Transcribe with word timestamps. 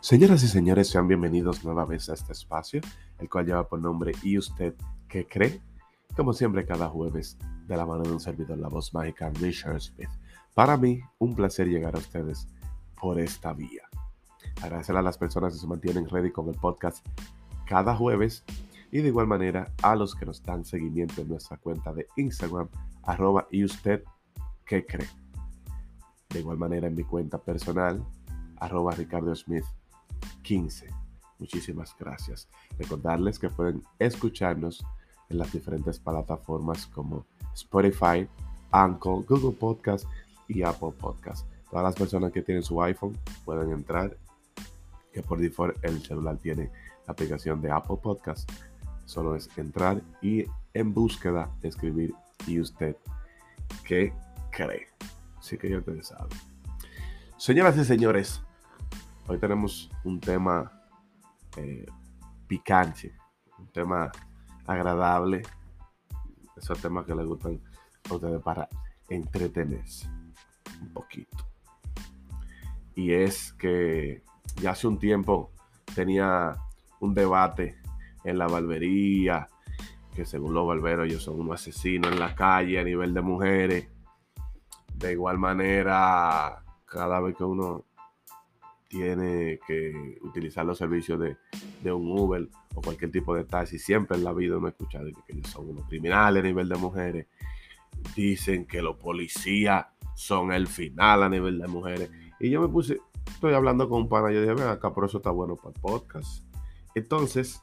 Señoras 0.00 0.42
y 0.42 0.48
señores, 0.48 0.88
sean 0.88 1.06
bienvenidos 1.06 1.62
nueva 1.62 1.84
vez 1.84 2.08
a 2.08 2.14
este 2.14 2.32
espacio, 2.32 2.80
el 3.20 3.30
cual 3.30 3.46
lleva 3.46 3.68
por 3.68 3.80
nombre 3.80 4.10
¿Y 4.24 4.38
usted 4.38 4.74
qué 5.06 5.24
cree? 5.24 5.62
Como 6.16 6.32
siempre, 6.32 6.66
cada 6.66 6.88
jueves, 6.88 7.38
de 7.68 7.76
la 7.76 7.86
mano 7.86 8.02
de 8.02 8.10
un 8.10 8.18
servidor, 8.18 8.58
la 8.58 8.68
voz 8.68 8.92
mágica 8.92 9.30
Richard 9.40 9.80
Smith. 9.80 10.10
Para 10.52 10.76
mí, 10.76 11.00
un 11.20 11.36
placer 11.36 11.68
llegar 11.68 11.94
a 11.94 11.98
ustedes 11.98 12.48
por 13.00 13.20
esta 13.20 13.52
vía. 13.52 13.91
Agradecer 14.60 14.96
a 14.96 15.02
las 15.02 15.18
personas 15.18 15.54
que 15.54 15.60
se 15.60 15.66
mantienen 15.66 16.08
ready 16.08 16.30
con 16.30 16.48
el 16.48 16.54
podcast 16.54 17.06
cada 17.66 17.96
jueves 17.96 18.44
y 18.90 18.98
de 18.98 19.08
igual 19.08 19.26
manera 19.26 19.72
a 19.82 19.96
los 19.96 20.14
que 20.14 20.26
nos 20.26 20.42
dan 20.42 20.64
seguimiento 20.64 21.22
en 21.22 21.28
nuestra 21.28 21.56
cuenta 21.56 21.92
de 21.92 22.06
Instagram, 22.16 22.68
arroba 23.02 23.48
y 23.50 23.64
usted 23.64 24.04
qué 24.66 24.84
cree. 24.84 25.08
De 26.28 26.40
igual 26.40 26.58
manera 26.58 26.86
en 26.86 26.94
mi 26.94 27.04
cuenta 27.04 27.38
personal, 27.38 28.04
arroba 28.58 28.92
Ricardo 28.92 29.34
Smith 29.34 29.64
15. 30.42 30.88
Muchísimas 31.38 31.96
gracias. 31.98 32.48
Recordarles 32.78 33.38
que 33.38 33.48
pueden 33.48 33.82
escucharnos 33.98 34.84
en 35.28 35.38
las 35.38 35.52
diferentes 35.52 35.98
plataformas 35.98 36.86
como 36.86 37.26
Spotify, 37.54 38.28
Anchor, 38.70 39.24
Google 39.24 39.56
Podcast 39.58 40.06
y 40.48 40.62
Apple 40.62 40.92
Podcast. 40.98 41.46
Todas 41.70 41.84
las 41.84 41.94
personas 41.94 42.32
que 42.32 42.42
tienen 42.42 42.62
su 42.62 42.80
iPhone 42.82 43.16
pueden 43.44 43.72
entrar, 43.72 44.16
que 45.12 45.22
por 45.22 45.38
default 45.38 45.76
el 45.84 46.02
celular 46.02 46.38
tiene 46.38 46.70
la 47.06 47.12
aplicación 47.12 47.60
de 47.60 47.70
Apple 47.70 47.98
Podcast. 48.02 48.50
Solo 49.04 49.36
es 49.36 49.48
entrar 49.56 50.00
y 50.20 50.46
en 50.74 50.94
búsqueda 50.94 51.50
escribir 51.62 52.14
y 52.46 52.60
usted 52.60 52.96
qué 53.84 54.12
cree. 54.50 54.88
Así 55.38 55.58
que 55.58 55.68
ya 55.68 55.78
ustedes 55.78 56.08
saben. 56.08 56.28
Señoras 57.36 57.76
y 57.76 57.84
señores, 57.84 58.42
hoy 59.26 59.38
tenemos 59.38 59.90
un 60.04 60.20
tema 60.20 60.72
eh, 61.56 61.86
picante, 62.46 63.12
un 63.58 63.66
tema 63.68 64.10
agradable, 64.66 65.42
esos 66.56 66.80
temas 66.80 67.04
que 67.04 67.14
les 67.14 67.26
gustan 67.26 67.60
a 68.08 68.14
ustedes 68.14 68.40
para 68.42 68.68
entretenerse 69.08 70.08
un 70.80 70.92
poquito. 70.92 71.36
Y 72.94 73.12
es 73.12 73.52
que 73.54 74.22
ya 74.60 74.70
hace 74.70 74.86
un 74.86 74.98
tiempo 74.98 75.50
tenía 75.94 76.56
un 77.00 77.14
debate 77.14 77.76
en 78.24 78.38
la 78.38 78.46
barbería, 78.46 79.48
que 80.14 80.24
según 80.24 80.54
los 80.54 80.66
barberos 80.66 81.06
ellos 81.06 81.22
son 81.22 81.40
unos 81.40 81.60
asesinos 81.60 82.12
en 82.12 82.20
la 82.20 82.34
calle 82.34 82.78
a 82.78 82.84
nivel 82.84 83.14
de 83.14 83.22
mujeres. 83.22 83.88
De 84.94 85.12
igual 85.12 85.38
manera, 85.38 86.62
cada 86.84 87.20
vez 87.20 87.36
que 87.36 87.44
uno 87.44 87.84
tiene 88.88 89.58
que 89.66 90.18
utilizar 90.20 90.66
los 90.66 90.76
servicios 90.76 91.18
de, 91.18 91.92
un 91.92 92.10
Uber 92.10 92.46
o 92.74 92.82
cualquier 92.82 93.10
tipo 93.10 93.34
de 93.34 93.44
taxi, 93.44 93.78
siempre 93.78 94.18
en 94.18 94.24
la 94.24 94.34
vida 94.34 94.58
uno 94.58 94.66
ha 94.66 94.70
escuchado 94.70 95.06
que 95.26 95.32
ellos 95.32 95.48
son 95.48 95.70
unos 95.70 95.88
criminales 95.88 96.44
a 96.44 96.46
nivel 96.46 96.68
de 96.68 96.76
mujeres. 96.76 97.26
Dicen 98.14 98.66
que 98.66 98.82
los 98.82 98.96
policías 98.96 99.86
son 100.14 100.52
el 100.52 100.66
final 100.66 101.22
a 101.22 101.28
nivel 101.28 101.58
de 101.58 101.68
mujeres. 101.68 102.10
Y 102.38 102.50
yo 102.50 102.60
me 102.60 102.68
puse, 102.68 103.00
estoy 103.34 103.54
hablando 103.54 103.88
con 103.88 104.02
un 104.02 104.08
pana, 104.08 104.30
yo 104.30 104.40
dije, 104.40 104.54
ven 104.54 104.68
acá, 104.68 104.92
por 104.92 105.04
eso 105.04 105.18
está 105.18 105.30
bueno 105.30 105.56
para 105.56 105.70
el 105.74 105.80
podcast. 105.80 106.44
Entonces, 106.94 107.62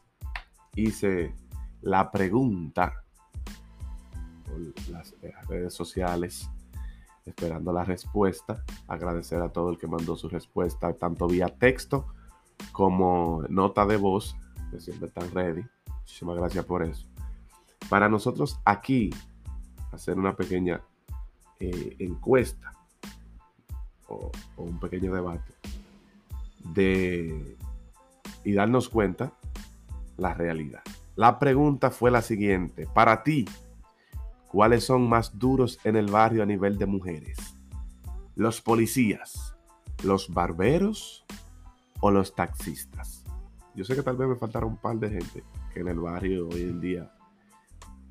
hice 0.76 1.34
la 1.81 2.11
pregunta 2.11 3.03
por 4.45 4.60
las 4.89 5.16
redes 5.48 5.73
sociales 5.73 6.49
esperando 7.26 7.71
la 7.71 7.83
respuesta. 7.83 8.64
Agradecer 8.88 9.42
a 9.42 9.49
todo 9.49 9.70
el 9.70 9.77
que 9.77 9.88
mandó 9.88 10.16
su 10.16 10.30
respuesta, 10.30 10.93
tanto 10.93 11.27
vía 11.27 11.48
texto 11.48 12.08
como 12.72 13.43
nota 13.49 13.86
de 13.86 13.98
voz, 13.98 14.36
que 14.72 14.80
siempre 14.80 15.08
están 15.08 15.32
ready. 15.32 15.64
Muchísimas 15.99 16.38
gracias 16.38 16.66
por 16.66 16.83
eso. 16.83 17.08
Para 17.89 18.10
nosotros 18.10 18.60
aquí, 18.66 19.11
hacer 19.92 20.17
una 20.17 20.36
pequeña 20.36 20.82
eh, 21.60 21.95
encuesta 21.99 22.79
o, 24.09 24.31
un 24.58 24.80
pequeño 24.80 25.14
debate 25.14 25.53
de, 26.73 27.58
y 28.43 28.53
darnos 28.53 28.89
cuenta 28.89 29.31
la 30.17 30.33
realidad. 30.33 30.81
La 31.15 31.39
pregunta 31.39 31.92
fue 31.92 32.11
la 32.11 32.21
siguiente. 32.21 32.87
Para 32.93 33.23
ti, 33.23 33.45
¿Cuáles 34.49 34.83
son 34.83 35.08
más 35.08 35.37
duros 35.37 35.80
en 35.83 35.95
el 35.95 36.08
barrio 36.08 36.42
a 36.42 36.45
nivel 36.48 36.80
de 36.80 36.87
mujeres? 36.87 37.37
¿Los 38.36 38.61
policías, 38.61 39.55
los 40.03 40.33
barberos 40.33 41.23
o 41.99 42.09
los 42.09 42.33
taxistas? 42.33 43.23
Yo 43.75 43.86
sé 43.86 43.95
que 43.95 44.02
tal 44.02 44.17
vez 44.17 44.27
me 44.27 44.36
faltará 44.37 44.65
un 44.65 44.77
par 44.77 44.98
de 44.98 45.11
gente 45.11 45.43
que 45.71 45.81
en 45.81 45.89
el 45.89 45.99
barrio 45.99 46.49
hoy 46.49 46.61
en 46.61 46.81
día, 46.81 47.11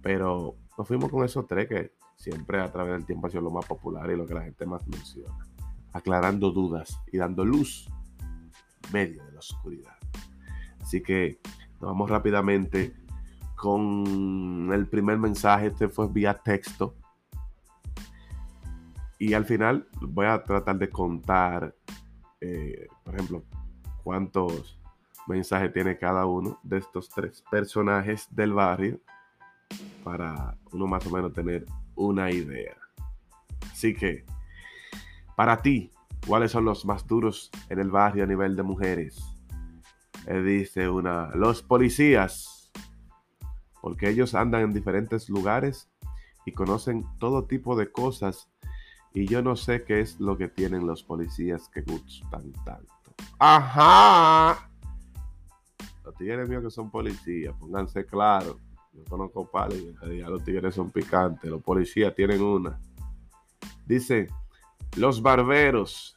pero 0.00 0.54
nos 0.78 0.86
fuimos 0.86 1.10
con 1.10 1.24
esos 1.24 1.44
tres 1.48 1.68
que 1.68 1.92
siempre 2.14 2.60
a 2.60 2.70
través 2.70 2.92
del 2.92 3.04
tiempo 3.04 3.26
han 3.26 3.32
sido 3.32 3.42
lo 3.42 3.50
más 3.50 3.66
popular 3.66 4.08
y 4.08 4.16
lo 4.16 4.24
que 4.24 4.34
la 4.34 4.42
gente 4.42 4.64
más 4.64 4.86
menciona, 4.86 5.44
aclarando 5.98 6.50
dudas 6.50 7.00
y 7.12 7.18
dando 7.18 7.44
luz 7.44 7.88
en 8.86 8.92
medio 8.92 9.24
de 9.24 9.32
la 9.32 9.38
oscuridad. 9.38 9.96
Así 10.80 11.02
que 11.02 11.38
vamos 11.80 12.08
rápidamente 12.08 12.94
con 13.54 14.70
el 14.72 14.86
primer 14.86 15.18
mensaje, 15.18 15.66
este 15.66 15.88
fue 15.88 16.08
vía 16.08 16.34
texto. 16.34 16.94
Y 19.18 19.34
al 19.34 19.44
final 19.44 19.88
voy 20.00 20.26
a 20.26 20.42
tratar 20.44 20.78
de 20.78 20.88
contar, 20.88 21.74
eh, 22.40 22.86
por 23.04 23.14
ejemplo, 23.14 23.44
cuántos 24.04 24.78
mensajes 25.26 25.72
tiene 25.72 25.98
cada 25.98 26.24
uno 26.24 26.58
de 26.62 26.78
estos 26.78 27.08
tres 27.08 27.42
personajes 27.50 28.28
del 28.30 28.52
barrio 28.52 29.00
para 30.04 30.56
uno 30.72 30.86
más 30.86 31.04
o 31.06 31.10
menos 31.10 31.32
tener 31.32 31.66
una 31.96 32.30
idea. 32.30 32.76
Así 33.70 33.94
que, 33.94 34.24
para 35.38 35.62
ti, 35.62 35.92
¿cuáles 36.26 36.50
son 36.50 36.64
los 36.64 36.84
más 36.84 37.06
duros 37.06 37.52
en 37.68 37.78
el 37.78 37.92
barrio 37.92 38.24
a 38.24 38.26
nivel 38.26 38.56
de 38.56 38.64
mujeres? 38.64 39.22
Eh, 40.26 40.42
dice 40.42 40.88
una, 40.88 41.28
los 41.36 41.62
policías 41.62 42.72
porque 43.80 44.08
ellos 44.08 44.34
andan 44.34 44.62
en 44.62 44.72
diferentes 44.72 45.28
lugares 45.28 45.88
y 46.44 46.50
conocen 46.50 47.06
todo 47.20 47.44
tipo 47.44 47.76
de 47.76 47.92
cosas 47.92 48.50
y 49.14 49.28
yo 49.28 49.40
no 49.40 49.54
sé 49.54 49.84
qué 49.84 50.00
es 50.00 50.18
lo 50.18 50.36
que 50.36 50.48
tienen 50.48 50.88
los 50.88 51.04
policías 51.04 51.68
que 51.68 51.82
gustan 51.82 52.52
tanto. 52.64 52.92
Ajá. 53.38 54.68
Los 56.04 56.16
tigres 56.16 56.48
míos 56.48 56.64
que 56.64 56.70
son 56.72 56.90
policías, 56.90 57.54
pónganse 57.60 58.04
claros. 58.06 58.56
Yo 58.92 59.04
conozco 59.04 59.48
palos 59.48 59.78
ya 60.02 60.28
los 60.28 60.42
tigres 60.42 60.74
son 60.74 60.90
picantes. 60.90 61.48
Los 61.48 61.62
policías 61.62 62.12
tienen 62.12 62.42
una. 62.42 62.80
Dice, 63.86 64.26
los 64.96 65.22
barberos. 65.22 66.16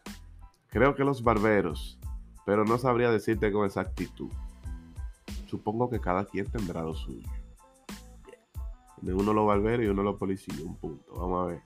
Creo 0.67 0.95
que 0.95 1.03
los 1.03 1.23
barberos. 1.23 1.99
Pero 2.45 2.65
no 2.65 2.77
sabría 2.77 3.11
decirte 3.11 3.51
con 3.51 3.65
exactitud. 3.65 4.31
Supongo 5.47 5.89
que 5.89 5.99
cada 5.99 6.25
quien 6.25 6.49
tendrá 6.49 6.81
lo 6.81 6.95
suyo. 6.95 7.27
Uno 9.01 9.33
los 9.33 9.47
barberos 9.47 9.85
y 9.85 9.89
uno 9.89 10.03
los 10.03 10.17
policías. 10.17 10.59
Un 10.59 10.75
punto. 10.75 11.13
Vamos 11.15 11.43
a 11.43 11.45
ver. 11.47 11.63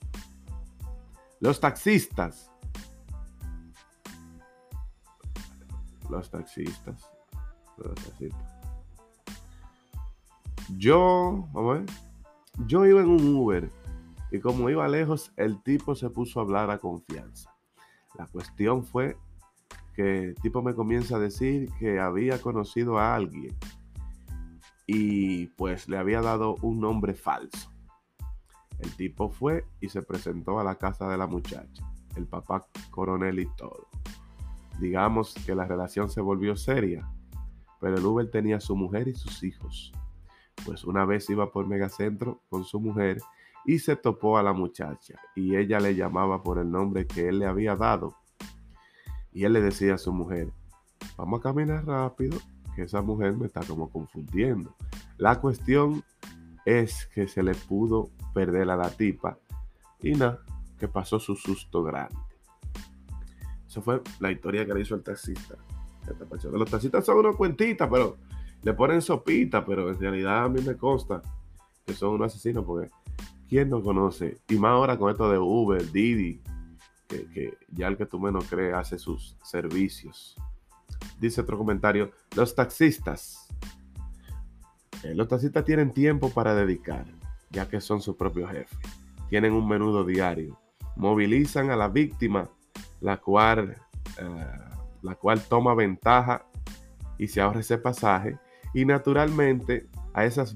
Los 1.39 1.59
taxistas. 1.59 2.51
Los 6.09 6.29
taxistas. 6.29 7.09
Los 7.78 7.96
taxistas. 7.96 8.55
Yo, 10.78 11.47
vamos 11.53 11.75
a 11.75 11.79
ver. 11.79 11.85
Yo 12.66 12.85
iba 12.85 13.02
en 13.02 13.09
un 13.09 13.35
Uber 13.35 13.69
y 14.35 14.40
como 14.41 14.70
iba 14.70 14.87
lejos, 14.87 15.32
el 15.37 15.61
tipo 15.64 15.96
se 15.96 16.09
puso 16.09 16.40
a 16.40 16.43
hablar 16.43 16.70
a 16.70 16.79
confianza. 16.79 17.55
La 18.17 18.28
cuestión 18.28 18.84
fue 18.84 19.17
que 19.93 20.26
el 20.26 20.35
tipo 20.35 20.61
me 20.61 20.76
comienza 20.76 21.16
a 21.16 21.20
decir 21.20 21.70
que 21.79 21.99
había 21.99 22.41
conocido 22.41 22.99
a 22.99 23.16
alguien 23.16 23.55
y 24.85 25.47
pues 25.47 25.87
le 25.87 25.97
había 25.97 26.22
dado 26.22 26.55
un 26.61 26.82
nombre 26.82 27.14
falso. 27.14 27.72
El 28.79 28.93
tipo 28.97 29.29
fue 29.29 29.66
y 29.79 29.87
se 29.87 30.02
presentó 30.02 30.59
a 30.59 30.66
la 30.66 30.76
casa 30.76 31.08
de 31.08 31.17
la 31.17 31.28
muchacha, 31.28 31.90
el 32.17 32.28
papá 32.28 32.67
coronel 32.91 33.40
y 33.40 33.47
todo. 33.55 33.88
Digamos 34.79 35.34
que 35.46 35.55
la 35.55 35.66
relación 35.66 36.09
se 36.09 36.20
volvió 36.20 36.58
seria, 36.58 37.09
pero 37.79 37.97
el 37.97 38.05
Uber 38.05 38.29
tenía 38.29 38.59
su 38.59 38.76
mujer 38.76 39.08
y 39.08 39.16
sus 39.16 39.43
hijos. 39.43 39.93
Pues 40.66 40.84
una 40.84 41.05
vez 41.05 41.29
iba 41.29 41.52
por 41.52 41.67
Megacentro 41.67 42.41
con 42.49 42.66
su 42.66 42.81
mujer 42.81 43.20
y 43.66 43.79
se 43.79 43.96
topó 43.96 44.38
a 44.38 44.44
la 44.44 44.53
muchacha 44.53 45.20
y 45.35 45.56
ella 45.56 45.79
le 45.79 45.96
llamaba 45.96 46.44
por 46.44 46.59
el 46.59 46.70
nombre 46.70 47.08
que 47.08 47.29
él 47.29 47.40
le 47.40 47.46
había 47.46 47.76
dado. 47.76 48.16
Y 49.34 49.44
él 49.44 49.53
le 49.53 49.62
decía 49.62 49.96
a 49.96 49.97
su 49.97 50.14
mujer, 50.14 50.52
vamos 51.17 51.40
a 51.40 51.44
caminar 51.44 51.85
rápido, 51.85 52.38
que 52.76 52.84
esa 52.84 53.02
mujer 53.02 53.34
me 53.34 53.47
está 53.47 53.62
como 53.62 53.90
confundiendo. 53.90 54.76
La 55.17 55.40
cuestión 55.40 56.03
es 56.66 57.06
que 57.08 57.28
se 57.28 57.44
le 57.44 57.53
pudo 57.53 58.09
perder 58.34 58.70
a 58.70 58.76
la 58.76 58.90
tipa 58.90 59.38
y 60.02 60.12
nada, 60.12 60.40
que 60.78 60.88
pasó 60.88 61.20
su 61.20 61.35
susto 61.35 61.84
grande. 61.84 62.16
Esa 63.67 63.82
fue 63.82 64.02
la 64.20 64.32
historia 64.32 64.66
que 64.66 64.73
le 64.73 64.82
hizo 64.82 64.96
el 64.96 65.03
taxista. 65.03 65.56
Los 66.52 66.70
taxistas 66.70 67.06
son 67.06 67.17
una 67.17 67.34
cuentita, 67.34 67.90
pero 67.90 68.17
le 68.62 68.73
ponen 68.73 69.02
sopita, 69.02 69.66
pero 69.66 69.90
en 69.90 70.00
realidad 70.00 70.46
a 70.46 70.50
mí 70.50 70.62
me 70.62 70.76
consta 70.76 71.22
que 71.85 71.94
son 71.94 72.16
unos 72.16 72.34
asesinos 72.34 72.64
porque 72.66 72.90
¿quién 73.47 73.69
no 73.69 73.81
conoce? 73.81 74.39
Y 74.49 74.55
más 74.55 74.71
ahora 74.71 74.97
con 74.97 75.11
esto 75.11 75.29
de 75.29 75.37
Uber, 75.37 75.91
Didi, 75.91 76.41
que, 77.07 77.57
ya 77.69 77.87
el 77.87 77.97
que 77.97 78.05
tú 78.05 78.19
menos 78.19 78.45
crees 78.49 78.73
hace 78.73 78.97
sus 78.97 79.37
servicios. 79.43 80.35
Dice 81.19 81.41
otro 81.41 81.57
comentario, 81.57 82.11
los 82.35 82.55
taxistas. 82.55 83.47
Eh, 85.03 85.13
los 85.13 85.27
taxistas 85.27 85.63
tienen 85.65 85.91
tiempo 85.91 86.29
para 86.31 86.55
dedicar, 86.55 87.05
ya 87.51 87.67
que 87.67 87.79
son 87.81 88.01
su 88.01 88.17
propio 88.17 88.47
jefe. 88.47 88.75
Tienen 89.29 89.53
un 89.53 89.67
menudo 89.67 90.03
diario. 90.03 90.59
Movilizan 90.95 91.69
a 91.69 91.75
la 91.75 91.89
víctima, 91.89 92.49
la 93.01 93.17
cual, 93.17 93.77
eh, 94.17 94.59
la 95.01 95.15
cual 95.15 95.41
toma 95.41 95.75
ventaja 95.75 96.45
y 97.17 97.27
se 97.27 97.41
ahorra 97.41 97.59
ese 97.59 97.77
pasaje. 97.77 98.37
Y 98.73 98.85
naturalmente 98.85 99.87
a 100.13 100.25
esas 100.25 100.55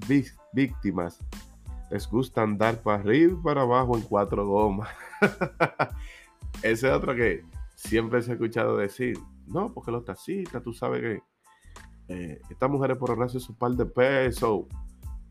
víctimas 0.53 1.19
les 1.89 2.07
gusta 2.09 2.41
andar 2.43 2.81
para 2.81 3.01
arriba 3.01 3.33
y 3.33 3.43
para 3.43 3.61
abajo 3.61 3.95
en 3.95 4.03
cuatro 4.03 4.47
gomas. 4.47 4.89
Ese 6.63 6.87
es 6.87 6.93
otro 6.93 7.15
que 7.15 7.43
siempre 7.75 8.21
se 8.21 8.31
ha 8.31 8.33
escuchado 8.33 8.77
decir, 8.77 9.17
no, 9.47 9.73
porque 9.73 9.91
los 9.91 10.05
taxistas, 10.05 10.61
tú 10.63 10.73
sabes 10.73 11.01
que 11.01 11.23
eh, 12.09 12.41
estas 12.49 12.69
mujeres 12.69 12.97
por 12.97 13.09
ahorrarse 13.09 13.39
su 13.39 13.55
par 13.55 13.71
de 13.71 13.85
pesos, 13.85 14.65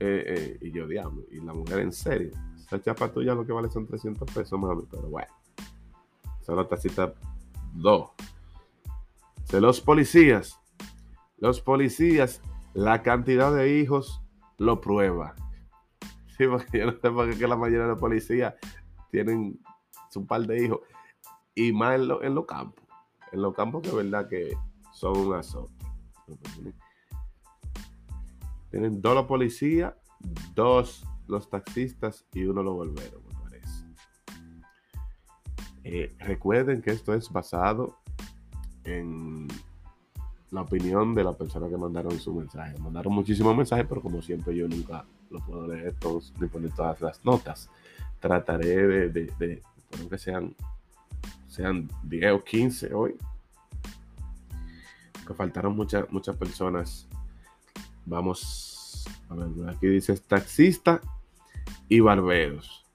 eh, 0.01 0.25
eh, 0.27 0.59
y 0.63 0.71
yo, 0.71 0.87
diablo, 0.87 1.25
y 1.31 1.41
la 1.41 1.53
mujer 1.53 1.81
en 1.81 1.93
serio, 1.93 2.31
esa 2.57 2.81
chapa 2.81 3.13
tuya 3.13 3.35
lo 3.35 3.45
que 3.45 3.53
vale 3.53 3.69
son 3.69 3.87
300 3.87 4.31
pesos, 4.33 4.59
mami, 4.59 4.85
pero 4.91 5.09
bueno, 5.09 5.33
son 6.43 6.57
los 6.57 6.69
taxistas 6.69 7.13
dos. 7.75 8.11
De 9.51 9.61
los 9.61 9.81
policías, 9.81 10.59
los 11.39 11.61
policías, 11.61 12.43
la 12.75 13.03
cantidad 13.03 13.55
de 13.55 13.79
hijos 13.79 14.23
lo 14.59 14.81
prueba. 14.81 15.35
Sí, 16.39 16.47
porque 16.47 16.79
yo 16.79 16.87
no 16.87 16.93
sé 16.93 17.11
por 17.11 17.37
qué 17.37 17.49
la 17.49 17.57
mayoría 17.57 17.83
de 17.83 17.89
los 17.89 17.99
policías 17.99 18.55
tienen 19.11 19.61
su 20.09 20.25
par 20.25 20.47
de 20.47 20.65
hijos 20.65 20.81
y 21.55 21.73
más 21.73 21.97
en, 21.97 22.35
los 22.35 22.47
campos. 22.47 22.85
En 23.33 23.43
los 23.43 23.55
campos 23.55 23.83
que 23.83 23.89
es 23.89 23.95
verdad 23.95 24.29
que 24.29 24.57
son 24.93 25.17
un 25.19 25.35
azote. 25.35 25.73
Tienen 28.71 29.03
dos 29.03 29.15
los 29.17 29.27
policías, 29.27 29.95
dos 30.55 31.05
los 31.27 31.51
taxistas 31.51 32.25
y 32.33 32.45
uno 32.45 32.63
los 32.63 32.75
volveros, 32.75 33.21
me 33.25 33.35
parece. 33.43 33.85
Eh, 35.83 36.15
recuerden 36.21 36.81
que 36.81 36.91
esto 36.91 37.15
es 37.15 37.29
basado 37.33 37.97
en 38.85 39.49
la 40.51 40.61
opinión 40.61 41.15
de 41.15 41.25
la 41.25 41.33
persona 41.33 41.69
que 41.69 41.77
mandaron 41.77 42.17
su 42.21 42.33
mensaje. 42.33 42.79
Mandaron 42.79 43.13
muchísimos 43.13 43.57
mensajes, 43.57 43.87
pero 43.89 44.01
como 44.01 44.23
siempre 44.23 44.55
yo 44.55 44.69
nunca 44.69 45.05
lo 45.31 45.41
puedo 45.41 45.67
leer 45.67 45.95
todos 45.95 46.33
ni 46.41 46.47
poner 46.47 46.73
todas 46.73 47.01
las 47.01 47.25
notas. 47.25 47.71
Trataré 48.21 48.87
de, 48.87 49.09
de, 49.09 49.33
de 49.39 49.63
que 50.09 50.19
sean 50.19 50.55
sean 51.49 51.89
10 52.05 52.33
o 52.33 52.45
15 52.45 52.95
hoy. 52.95 53.17
Que 55.27 55.35
faltaron 55.35 55.75
muchas, 55.75 56.11
muchas 56.11 56.37
personas. 56.37 57.09
Vamos 58.07 59.05
a 59.29 59.35
ver, 59.35 59.69
aquí 59.69 59.87
dice 59.89 60.17
taxista 60.17 61.01
y 61.89 62.01
barberos. 62.01 62.87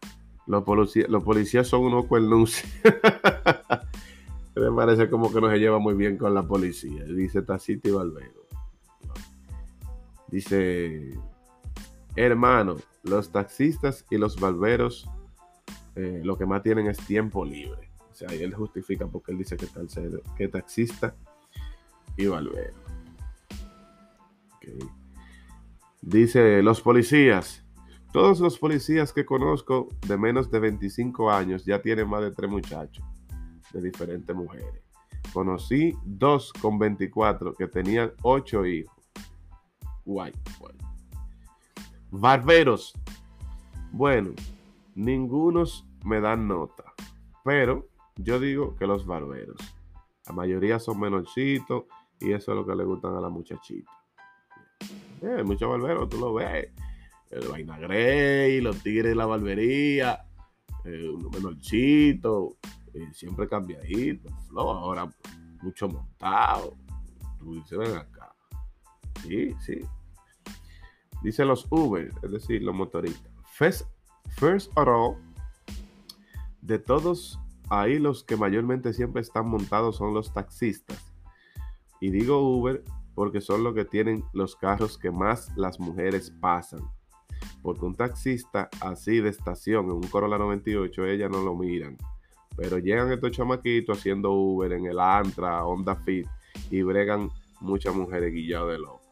Los, 0.47 0.63
policías, 0.63 1.09
los 1.09 1.23
policías 1.23 1.67
son 1.67 1.81
unos 1.81 2.05
cuernos. 2.05 2.63
Me 4.55 4.71
parece 4.71 5.09
como 5.09 5.31
que 5.31 5.41
no 5.41 5.49
se 5.49 5.57
lleva 5.57 5.79
muy 5.79 5.93
bien 5.93 6.17
con 6.17 6.33
la 6.33 6.43
policía. 6.43 7.03
Dice 7.03 7.41
taxista 7.41 7.89
y 7.89 7.91
barbero. 7.91 8.47
Dice, 10.29 11.11
hermano, 12.15 12.77
los 13.03 13.31
taxistas 13.31 14.05
y 14.09 14.17
los 14.17 14.39
barberos 14.39 15.09
eh, 15.95 16.21
lo 16.23 16.37
que 16.37 16.45
más 16.45 16.63
tienen 16.63 16.87
es 16.87 16.97
tiempo 16.97 17.45
libre. 17.45 17.89
O 18.11 18.15
sea, 18.15 18.29
ahí 18.29 18.41
él 18.41 18.53
justifica 18.53 19.07
porque 19.07 19.31
él 19.31 19.37
dice 19.37 19.57
que, 19.57 19.67
tal 19.67 19.87
que 20.37 20.47
taxista 20.47 21.15
y 22.17 22.27
barbero. 22.27 22.73
Dice, 26.01 26.61
los 26.61 26.81
policías. 26.81 27.63
Todos 28.11 28.39
los 28.39 28.59
policías 28.59 29.11
que 29.11 29.25
conozco 29.25 29.89
de 30.07 30.17
menos 30.17 30.51
de 30.51 30.59
25 30.59 31.31
años 31.31 31.65
ya 31.65 31.81
tienen 31.81 32.07
más 32.07 32.21
de 32.21 32.31
tres 32.31 32.49
muchachos 32.49 33.03
de 33.73 33.81
diferentes 33.81 34.35
mujeres. 34.35 34.83
Conocí 35.33 35.93
dos 36.03 36.53
con 36.53 36.77
24 36.77 37.55
que 37.55 37.67
tenían 37.67 38.11
ocho 38.21 38.65
hijos. 38.65 38.93
Guay, 40.05 40.31
guay. 40.59 40.82
Barberos. 42.15 42.93
Bueno, 43.91 44.33
ningunos 44.93 45.83
me 46.05 46.21
dan 46.21 46.47
nota, 46.47 46.93
pero 47.43 47.87
yo 48.17 48.39
digo 48.39 48.75
que 48.75 48.85
los 48.85 49.07
barberos. 49.07 49.57
La 50.27 50.33
mayoría 50.33 50.77
son 50.77 50.99
menorcitos 50.99 51.85
y 52.19 52.33
eso 52.33 52.51
es 52.51 52.55
lo 52.55 52.67
que 52.67 52.75
le 52.75 52.83
gustan 52.83 53.15
a 53.15 53.19
la 53.19 53.29
muchachita. 53.29 53.91
Eh, 55.23 55.41
muchos 55.43 55.67
barberos, 55.67 56.07
tú 56.07 56.19
lo 56.19 56.35
ves. 56.35 56.71
El 57.31 57.47
vaina 57.47 57.79
grey, 57.79 58.61
los 58.61 58.83
tigres 58.83 59.09
de 59.09 59.15
la 59.15 59.25
barbería, 59.25 60.23
eh, 60.85 61.09
uno 61.09 61.49
eh, 62.93 63.09
siempre 63.11 63.47
cambiadito, 63.47 64.29
flow, 64.49 64.69
ahora 64.69 65.11
mucho 65.63 65.87
montado. 65.87 66.75
Tú 67.39 67.55
dices, 67.55 67.75
ven 67.75 67.97
acá. 67.97 68.35
Sí, 69.23 69.55
sí. 69.61 69.79
Dice 71.23 71.45
los 71.45 71.65
Uber, 71.69 72.11
es 72.21 72.31
decir, 72.31 72.61
los 72.61 72.75
motoristas. 72.75 73.31
First, 73.53 73.87
first 74.37 74.71
of 74.75 74.87
all, 74.87 75.15
de 76.61 76.79
todos 76.79 77.39
ahí 77.69 77.97
los 77.97 78.23
que 78.23 78.35
mayormente 78.35 78.93
siempre 78.93 79.21
están 79.21 79.47
montados 79.47 79.97
son 79.97 80.13
los 80.13 80.33
taxistas. 80.33 81.01
Y 82.01 82.09
digo 82.09 82.39
Uber 82.39 82.83
porque 83.15 83.41
son 83.41 83.63
los 83.63 83.73
que 83.73 83.85
tienen 83.85 84.23
los 84.33 84.55
carros 84.55 84.97
que 84.97 85.11
más 85.11 85.55
las 85.55 85.79
mujeres 85.79 86.31
pasan. 86.41 86.81
Porque 87.61 87.85
un 87.85 87.95
taxista 87.95 88.69
así 88.81 89.19
de 89.19 89.29
estación 89.29 89.85
en 89.85 89.91
un 89.91 90.07
Corolla 90.07 90.37
98, 90.37 91.05
ellas 91.05 91.31
no 91.31 91.41
lo 91.43 91.55
miran. 91.55 91.97
Pero 92.57 92.77
llegan 92.77 93.11
estos 93.11 93.31
chamaquitos 93.31 93.97
haciendo 93.97 94.31
Uber 94.31 94.73
en 94.73 94.85
el 94.85 94.99
Antra, 94.99 95.65
Honda 95.65 95.95
Fit 95.95 96.27
y 96.69 96.81
bregan 96.81 97.29
muchas 97.61 97.95
mujeres 97.95 98.33
guilladas 98.33 98.73
de 98.73 98.79
loco. 98.79 99.02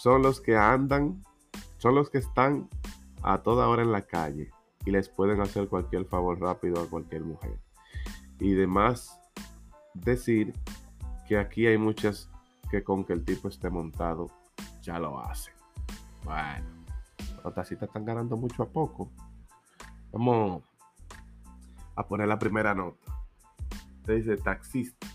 Son 0.00 0.22
los 0.22 0.40
que 0.40 0.56
andan, 0.56 1.22
son 1.76 1.94
los 1.94 2.08
que 2.08 2.16
están 2.16 2.70
a 3.22 3.42
toda 3.42 3.68
hora 3.68 3.82
en 3.82 3.92
la 3.92 4.00
calle 4.00 4.50
y 4.86 4.92
les 4.92 5.10
pueden 5.10 5.42
hacer 5.42 5.68
cualquier 5.68 6.06
favor 6.06 6.40
rápido 6.40 6.80
a 6.80 6.88
cualquier 6.88 7.22
mujer. 7.22 7.58
Y 8.38 8.54
demás 8.54 9.20
decir 9.92 10.54
que 11.28 11.36
aquí 11.36 11.66
hay 11.66 11.76
muchas 11.76 12.30
que 12.70 12.82
con 12.82 13.04
que 13.04 13.12
el 13.12 13.26
tipo 13.26 13.48
esté 13.48 13.68
montado 13.68 14.30
ya 14.80 14.98
lo 14.98 15.20
hacen. 15.20 15.52
Bueno, 16.24 16.64
los 17.44 17.52
taxistas 17.52 17.90
están 17.90 18.06
ganando 18.06 18.38
mucho 18.38 18.62
a 18.62 18.70
poco. 18.70 19.10
Vamos 20.12 20.62
a 21.94 22.08
poner 22.08 22.26
la 22.26 22.38
primera 22.38 22.74
nota. 22.74 23.12
Dice 24.06 24.38
taxista. 24.38 25.06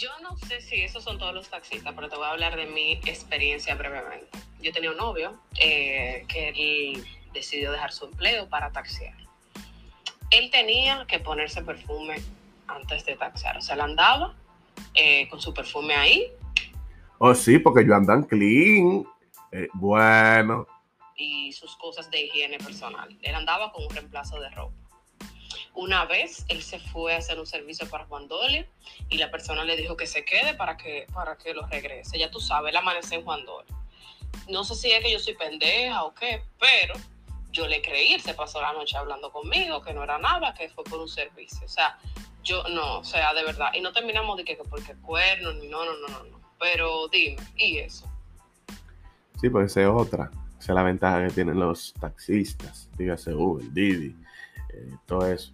Yo 0.00 0.08
no 0.22 0.34
sé 0.38 0.62
si 0.62 0.76
esos 0.76 1.04
son 1.04 1.18
todos 1.18 1.34
los 1.34 1.50
taxistas, 1.50 1.92
pero 1.94 2.08
te 2.08 2.16
voy 2.16 2.24
a 2.24 2.30
hablar 2.30 2.56
de 2.56 2.64
mi 2.64 2.92
experiencia 2.92 3.74
brevemente. 3.74 4.30
Yo 4.62 4.72
tenía 4.72 4.92
un 4.92 4.96
novio 4.96 5.38
eh, 5.62 6.24
que 6.26 6.48
él 6.48 7.04
decidió 7.34 7.70
dejar 7.70 7.92
su 7.92 8.06
empleo 8.06 8.48
para 8.48 8.72
taxiar. 8.72 9.12
Él 10.30 10.50
tenía 10.50 11.04
que 11.06 11.18
ponerse 11.18 11.62
perfume 11.62 12.16
antes 12.66 13.04
de 13.04 13.14
taxiar. 13.14 13.58
O 13.58 13.60
sea, 13.60 13.74
él 13.74 13.82
andaba 13.82 14.34
eh, 14.94 15.28
con 15.28 15.38
su 15.38 15.52
perfume 15.52 15.94
ahí. 15.94 16.32
Oh, 17.18 17.34
sí, 17.34 17.58
porque 17.58 17.86
yo 17.86 17.94
andan 17.94 18.22
clean. 18.22 19.04
Eh, 19.52 19.68
bueno. 19.74 20.66
Y 21.14 21.52
sus 21.52 21.76
cosas 21.76 22.10
de 22.10 22.24
higiene 22.24 22.56
personal. 22.56 23.14
Él 23.20 23.34
andaba 23.34 23.70
con 23.70 23.84
un 23.84 23.90
reemplazo 23.90 24.40
de 24.40 24.48
ropa. 24.48 24.79
Una 25.74 26.04
vez 26.04 26.44
él 26.48 26.62
se 26.62 26.78
fue 26.78 27.14
a 27.14 27.18
hacer 27.18 27.38
un 27.38 27.46
servicio 27.46 27.88
para 27.88 28.04
Juan 28.06 28.28
Dolio 28.28 28.66
y 29.08 29.18
la 29.18 29.30
persona 29.30 29.64
le 29.64 29.76
dijo 29.76 29.96
que 29.96 30.06
se 30.06 30.24
quede 30.24 30.54
para 30.54 30.76
que, 30.76 31.06
para 31.12 31.36
que 31.36 31.54
lo 31.54 31.66
regrese. 31.66 32.18
Ya 32.18 32.30
tú 32.30 32.40
sabes, 32.40 32.70
él 32.70 32.76
amanece 32.76 33.14
en 33.14 33.24
Juan 33.24 33.44
Dolio. 33.44 33.74
No 34.48 34.64
sé 34.64 34.74
si 34.74 34.90
es 34.90 35.02
que 35.02 35.12
yo 35.12 35.18
soy 35.18 35.34
pendeja 35.34 36.04
o 36.04 36.14
qué, 36.14 36.42
pero 36.58 36.94
yo 37.52 37.66
le 37.66 37.82
creí, 37.82 38.14
él 38.14 38.20
se 38.20 38.34
pasó 38.34 38.60
la 38.60 38.72
noche 38.72 38.96
hablando 38.96 39.30
conmigo, 39.30 39.82
que 39.82 39.92
no 39.92 40.02
era 40.02 40.18
nada, 40.18 40.54
que 40.54 40.68
fue 40.68 40.84
por 40.84 41.00
un 41.00 41.08
servicio. 41.08 41.64
O 41.64 41.68
sea, 41.68 41.98
yo 42.42 42.62
no, 42.68 42.98
o 42.98 43.04
sea, 43.04 43.34
de 43.34 43.44
verdad. 43.44 43.70
Y 43.74 43.80
no 43.80 43.92
terminamos 43.92 44.36
de 44.36 44.44
que, 44.44 44.56
porque 44.56 44.94
cuernos, 45.02 45.54
no, 45.56 45.84
no, 45.84 45.92
no, 45.98 46.08
no, 46.08 46.24
no. 46.24 46.40
Pero 46.58 47.08
dime, 47.08 47.36
¿y 47.56 47.78
eso? 47.78 48.10
Sí, 49.40 49.48
pues 49.48 49.70
esa 49.70 49.82
es 49.82 49.88
otra. 49.88 50.30
Esa 50.58 50.72
es 50.72 50.76
la 50.76 50.82
ventaja 50.82 51.26
que 51.26 51.32
tienen 51.32 51.58
los 51.58 51.94
taxistas, 51.94 52.90
dígase 52.98 53.32
Uber, 53.32 53.64
Didi, 53.72 54.14
todo 55.06 55.26
eso. 55.26 55.52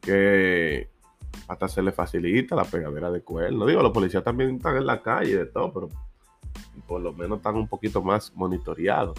Que 0.00 0.90
hasta 1.48 1.68
se 1.68 1.82
le 1.82 1.92
facilita 1.92 2.56
la 2.56 2.64
pegadera 2.64 3.10
de 3.10 3.22
cuernos. 3.22 3.66
Digo, 3.68 3.82
los 3.82 3.92
policías 3.92 4.24
también 4.24 4.56
están 4.56 4.76
en 4.76 4.86
la 4.86 5.02
calle 5.02 5.36
de 5.36 5.46
todo, 5.46 5.72
pero 5.72 5.88
por 6.86 7.00
lo 7.00 7.12
menos 7.12 7.38
están 7.38 7.56
un 7.56 7.68
poquito 7.68 8.02
más 8.02 8.34
monitoreados. 8.34 9.18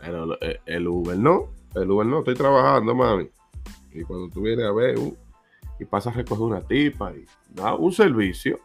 Pero 0.00 0.40
eh, 0.40 0.60
el 0.66 0.88
Uber 0.88 1.18
no, 1.18 1.50
el 1.74 1.90
Uber 1.90 2.06
no, 2.06 2.20
estoy 2.20 2.34
trabajando, 2.34 2.94
mami. 2.94 3.30
Y 3.92 4.02
cuando 4.02 4.28
tú 4.28 4.42
vienes 4.42 4.66
a 4.66 4.72
ver 4.72 4.98
uh, 4.98 5.16
y 5.78 5.84
pasas 5.84 6.14
a 6.14 6.18
recoger 6.18 6.44
una 6.44 6.60
tipa 6.60 7.12
y 7.12 7.26
da 7.50 7.74
un 7.74 7.92
servicio, 7.92 8.60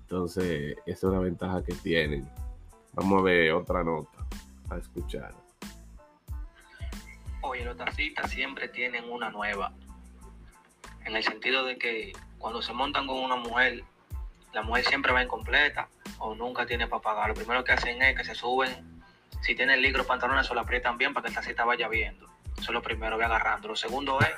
entonces 0.00 0.76
esa 0.86 0.98
es 0.98 1.04
una 1.04 1.18
ventaja 1.18 1.62
que 1.62 1.74
tienen. 1.74 2.28
Vamos 2.94 3.20
a 3.20 3.24
ver 3.24 3.52
otra 3.52 3.82
nota, 3.82 4.26
a 4.68 4.76
escuchar. 4.76 5.41
Oye, 7.62 7.68
los 7.68 7.76
taxistas 7.76 8.28
siempre 8.28 8.66
tienen 8.66 9.08
una 9.08 9.30
nueva. 9.30 9.72
En 11.04 11.14
el 11.14 11.22
sentido 11.22 11.64
de 11.64 11.78
que 11.78 12.12
cuando 12.38 12.60
se 12.60 12.72
montan 12.72 13.06
con 13.06 13.18
una 13.18 13.36
mujer, 13.36 13.84
la 14.52 14.62
mujer 14.62 14.84
siempre 14.84 15.12
va 15.12 15.22
incompleta 15.22 15.88
o 16.18 16.34
nunca 16.34 16.66
tiene 16.66 16.88
para 16.88 17.02
pagar. 17.02 17.28
Lo 17.28 17.34
primero 17.34 17.62
que 17.62 17.70
hacen 17.70 18.02
es 18.02 18.16
que 18.16 18.24
se 18.24 18.34
suben, 18.34 19.00
si 19.42 19.54
tienen 19.54 19.80
ligro 19.80 20.04
pantalones, 20.04 20.48
se 20.48 20.54
lo 20.54 20.60
aprietan 20.60 20.98
bien 20.98 21.14
para 21.14 21.22
que 21.22 21.28
el 21.28 21.34
taxista 21.36 21.64
vaya 21.64 21.86
viendo. 21.86 22.26
Eso 22.58 22.70
es 22.70 22.70
lo 22.70 22.82
primero, 22.82 23.16
ve 23.16 23.24
agarrando. 23.24 23.68
Lo 23.68 23.76
segundo 23.76 24.18
es 24.20 24.34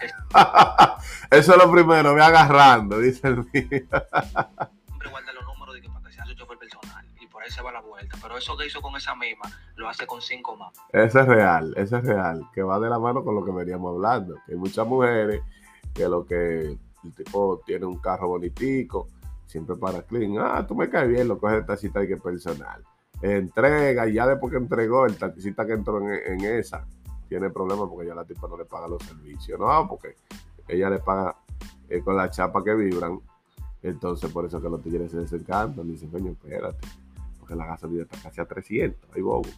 que... 0.00 0.06
Eso 1.36 1.52
es 1.52 1.58
lo 1.58 1.70
primero, 1.70 2.12
ve 2.12 2.22
agarrando, 2.24 2.98
dice 2.98 3.28
el 3.28 3.36
mío. 3.52 3.86
ahí 7.44 7.50
se 7.50 7.62
va 7.62 7.72
la 7.72 7.80
vuelta. 7.80 8.16
Pero 8.20 8.36
eso 8.36 8.56
que 8.56 8.66
hizo 8.66 8.80
con 8.80 8.96
esa 8.96 9.14
misma, 9.14 9.44
lo 9.76 9.88
hace 9.88 10.06
con 10.06 10.20
cinco 10.20 10.56
más. 10.56 10.72
Eso 10.92 11.20
es 11.20 11.26
real, 11.26 11.72
eso 11.76 11.98
es 11.98 12.04
real. 12.04 12.48
Que 12.52 12.62
va 12.62 12.80
de 12.80 12.88
la 12.88 12.98
mano 12.98 13.22
con 13.22 13.34
lo 13.34 13.44
que 13.44 13.52
veníamos 13.52 13.94
hablando. 13.94 14.36
Que 14.46 14.52
hay 14.52 14.58
muchas 14.58 14.86
mujeres 14.86 15.42
que 15.92 16.08
lo 16.08 16.26
que 16.26 16.76
el 17.04 17.14
tipo 17.14 17.60
tiene 17.64 17.86
un 17.86 17.98
carro 17.98 18.28
bonitico, 18.28 19.08
siempre 19.46 19.76
para 19.76 20.02
clean. 20.02 20.36
Ah, 20.38 20.66
tú 20.66 20.74
me 20.74 20.88
caes 20.88 21.08
bien, 21.08 21.28
lo 21.28 21.38
coge 21.38 21.56
el 21.56 21.66
taxista 21.66 22.02
y 22.02 22.08
que 22.08 22.16
personal. 22.16 22.82
Entrega, 23.22 24.08
y 24.08 24.14
ya 24.14 24.26
después 24.26 24.50
que 24.50 24.58
entregó, 24.58 25.06
el 25.06 25.16
taxista 25.16 25.64
que 25.66 25.72
entró 25.72 25.98
en, 26.00 26.10
en 26.10 26.58
esa, 26.58 26.86
tiene 27.28 27.50
problemas 27.50 27.88
porque 27.88 28.06
ya 28.06 28.14
la 28.14 28.24
tipa 28.24 28.48
no 28.48 28.56
le 28.56 28.64
paga 28.64 28.88
los 28.88 29.02
servicios. 29.02 29.58
No, 29.58 29.88
porque 29.88 30.16
ella 30.68 30.90
le 30.90 30.98
paga 30.98 31.36
eh, 31.88 32.00
con 32.00 32.16
la 32.16 32.30
chapa 32.30 32.62
que 32.62 32.74
vibran. 32.74 33.20
Entonces, 33.82 34.32
por 34.32 34.46
eso 34.46 34.60
que 34.60 34.68
los 34.68 34.82
tigres 34.82 35.10
se 35.10 35.18
desencantan. 35.18 35.86
Dicen, 35.86 36.10
coño, 36.10 36.32
espérate. 36.32 37.03
Porque 37.44 37.56
la 37.56 37.66
gasolina 37.66 38.04
está 38.04 38.16
casi 38.22 38.40
a 38.40 38.46
300. 38.46 39.10
Ahí 39.14 39.20
bobo. 39.20 39.50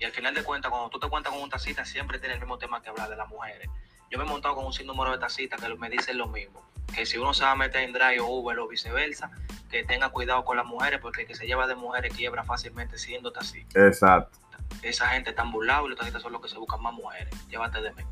Y 0.00 0.04
al 0.04 0.10
final 0.10 0.34
de 0.34 0.42
cuentas, 0.42 0.72
cuando 0.72 0.90
tú 0.90 0.98
te 0.98 1.08
cuentas 1.08 1.32
con 1.32 1.40
un 1.40 1.48
taxista, 1.48 1.84
siempre 1.84 2.18
tiene 2.18 2.34
el 2.34 2.40
mismo 2.40 2.58
tema 2.58 2.82
que 2.82 2.88
hablar 2.88 3.08
de 3.08 3.14
las 3.14 3.28
mujeres. 3.28 3.70
Yo 4.10 4.18
me 4.18 4.24
he 4.24 4.26
montado 4.26 4.56
con 4.56 4.66
un 4.66 4.72
sinnúmero 4.72 5.12
de 5.12 5.18
taxistas 5.18 5.60
que 5.60 5.72
me 5.76 5.88
dicen 5.88 6.18
lo 6.18 6.26
mismo. 6.26 6.60
Que 6.92 7.06
si 7.06 7.16
uno 7.16 7.32
se 7.32 7.44
va 7.44 7.52
a 7.52 7.56
meter 7.56 7.84
en 7.84 7.92
Drive 7.92 8.18
o 8.18 8.26
Uber 8.26 8.58
o 8.58 8.66
viceversa, 8.66 9.30
que 9.70 9.84
tenga 9.84 10.08
cuidado 10.08 10.44
con 10.44 10.56
las 10.56 10.66
mujeres, 10.66 10.98
porque 11.00 11.22
el 11.22 11.28
que 11.28 11.36
se 11.36 11.46
lleva 11.46 11.68
de 11.68 11.76
mujeres 11.76 12.12
quiebra 12.12 12.42
fácilmente 12.42 12.98
siendo 12.98 13.30
taxista. 13.30 13.86
Exacto. 13.86 14.36
Esa 14.82 15.06
gente 15.10 15.30
está 15.30 15.44
burlado 15.44 15.86
y 15.86 15.90
los 15.90 15.98
taxistas 15.98 16.22
son 16.22 16.32
los 16.32 16.42
que 16.42 16.48
se 16.48 16.58
buscan 16.58 16.82
más 16.82 16.92
mujeres. 16.92 17.32
Llévate 17.48 17.80
de 17.80 17.92
mí. 17.92 18.02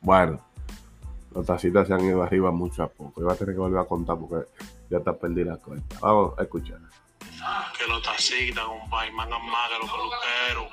Bueno, 0.00 0.40
los 1.34 1.46
taxistas 1.46 1.88
se 1.88 1.94
han 1.94 2.04
ido 2.04 2.22
arriba 2.22 2.52
mucho 2.52 2.84
a 2.84 2.88
poco. 2.88 3.20
Yo 3.20 3.26
voy 3.26 3.34
a 3.34 3.38
tener 3.38 3.54
que 3.54 3.60
volver 3.60 3.80
a 3.80 3.84
contar 3.84 4.16
porque 4.18 4.48
ya 4.90 4.98
está 4.98 5.16
perdida 5.16 5.52
la 5.52 5.56
cuenta. 5.56 5.96
Vamos 6.00 6.38
a 6.38 6.42
escuchar. 6.42 6.78
Que 7.82 7.90
los 7.90 8.02
taxistas, 8.02 8.64
compadre, 8.64 9.12
mangan 9.12 9.44
más 9.46 9.68
que 9.68 9.78
los 9.78 9.90
peluqueros, 9.90 10.72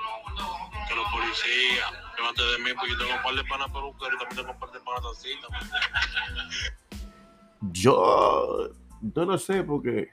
que 0.88 0.96
los 0.96 1.12
policías. 1.12 1.92
Llévate 2.18 2.44
de 2.44 2.58
mí, 2.60 2.70
porque 2.76 2.92
yo 2.92 2.98
tengo 2.98 3.16
un 3.16 3.24
par 3.24 3.36
de 3.36 3.44
panas 3.46 3.72
peluqueros 3.72 4.14
y 4.14 4.18
también 4.18 4.38
tengo 4.38 4.52
un 4.52 4.60
par 4.60 4.72
de 4.72 4.80
panas 4.80 5.02
taxistas. 5.02 5.50
Yo, 7.62 8.70
yo 9.02 9.26
no 9.26 9.38
sé 9.38 9.64
porque. 9.64 10.10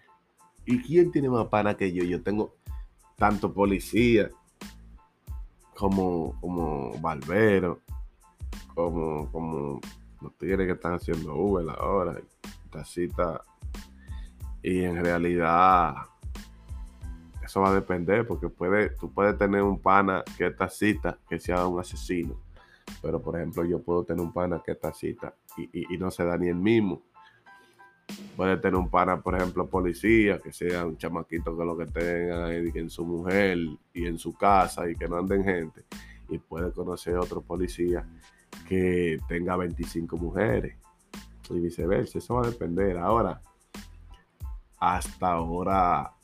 ¿Y 0.68 0.82
quién 0.82 1.12
tiene 1.12 1.28
más 1.28 1.46
pana 1.46 1.76
que 1.76 1.92
yo? 1.92 2.02
Yo 2.02 2.20
tengo 2.22 2.56
tanto 3.16 3.52
policía 3.54 4.30
como, 5.76 6.38
como 6.40 6.92
barbero, 6.98 7.82
como, 8.74 9.30
como 9.30 9.80
los 10.20 10.36
tigres 10.38 10.66
que 10.66 10.72
están 10.72 10.94
haciendo 10.94 11.34
Uber 11.34 11.66
ahora, 11.78 12.20
taxista. 12.70 13.42
Y 14.60 14.82
en 14.82 15.04
realidad, 15.04 15.94
eso 17.46 17.60
va 17.60 17.70
a 17.70 17.74
depender 17.74 18.26
porque 18.26 18.48
puede, 18.48 18.90
tú 18.90 19.12
puedes 19.12 19.38
tener 19.38 19.62
un 19.62 19.78
pana 19.78 20.24
que 20.36 20.48
es 20.48 20.56
taxista 20.56 21.18
que 21.28 21.38
sea 21.38 21.66
un 21.66 21.80
asesino. 21.80 22.40
Pero, 23.00 23.20
por 23.20 23.36
ejemplo, 23.36 23.64
yo 23.64 23.80
puedo 23.80 24.04
tener 24.04 24.20
un 24.20 24.32
pana 24.32 24.60
que 24.64 24.72
es 24.72 24.80
taxista 24.80 25.34
y, 25.56 25.62
y, 25.72 25.94
y 25.94 25.98
no 25.98 26.10
se 26.10 26.24
da 26.24 26.36
ni 26.36 26.48
el 26.48 26.56
mismo. 26.56 27.02
Puede 28.36 28.56
tener 28.56 28.76
un 28.76 28.90
pana, 28.90 29.20
por 29.20 29.36
ejemplo, 29.36 29.66
policía, 29.66 30.40
que 30.40 30.52
sea 30.52 30.84
un 30.84 30.96
chamaquito 30.96 31.56
que 31.56 31.64
lo 31.64 31.76
que 31.76 31.86
tenga 31.86 32.52
en 32.52 32.90
su 32.90 33.04
mujer 33.04 33.58
y 33.92 34.06
en 34.06 34.18
su 34.18 34.34
casa 34.34 34.88
y 34.88 34.94
que 34.94 35.08
no 35.08 35.16
anden 35.16 35.44
gente. 35.44 35.84
Y 36.28 36.38
puede 36.38 36.72
conocer 36.72 37.16
otro 37.16 37.40
policía 37.40 38.06
que 38.68 39.18
tenga 39.28 39.56
25 39.56 40.16
mujeres 40.16 40.76
y 41.50 41.60
viceversa. 41.60 42.18
Eso 42.18 42.34
va 42.34 42.42
a 42.46 42.50
depender. 42.50 42.98
Ahora, 42.98 43.40
hasta 44.78 45.32
ahora 45.32 46.15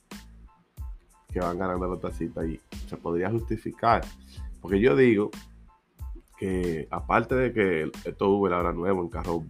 que 1.32 1.40
van 1.40 1.58
ganando 1.58 1.88
la 1.88 1.98
tacita 1.98 2.44
y 2.46 2.60
se 2.86 2.96
podría 2.96 3.30
justificar. 3.30 4.04
Porque 4.60 4.80
yo 4.80 4.94
digo 4.94 5.30
que 6.38 6.86
aparte 6.90 7.34
de 7.34 7.52
que 7.52 7.90
esto 8.04 8.30
Uber 8.30 8.52
ahora 8.52 8.72
nuevo 8.72 9.02
en 9.02 9.08
carro 9.08 9.44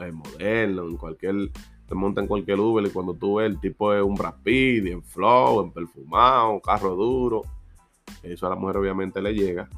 eh, 0.00 0.12
moderno, 0.12 0.88
en 0.88 0.96
cualquier, 0.96 1.50
te 1.86 1.94
monta 1.94 2.20
en 2.20 2.26
cualquier 2.26 2.60
Uber 2.60 2.86
y 2.86 2.90
cuando 2.90 3.14
tú 3.14 3.36
ves 3.36 3.50
el 3.50 3.58
tipo 3.58 3.92
es 3.92 4.02
un 4.02 4.16
Rapid, 4.16 4.86
en 4.86 5.02
flow, 5.02 5.62
en 5.62 5.72
perfumado, 5.72 6.52
un 6.52 6.60
carro 6.60 6.94
duro, 6.94 7.42
eso 8.22 8.46
a 8.46 8.50
la 8.50 8.56
mujer 8.56 8.76
obviamente 8.76 9.20
le 9.20 9.34
llega, 9.34 9.68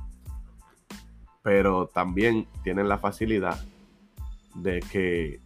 pero 1.42 1.86
también 1.86 2.46
tienen 2.62 2.88
la 2.88 2.98
facilidad 2.98 3.64
de 4.54 4.80
que, 4.80 5.40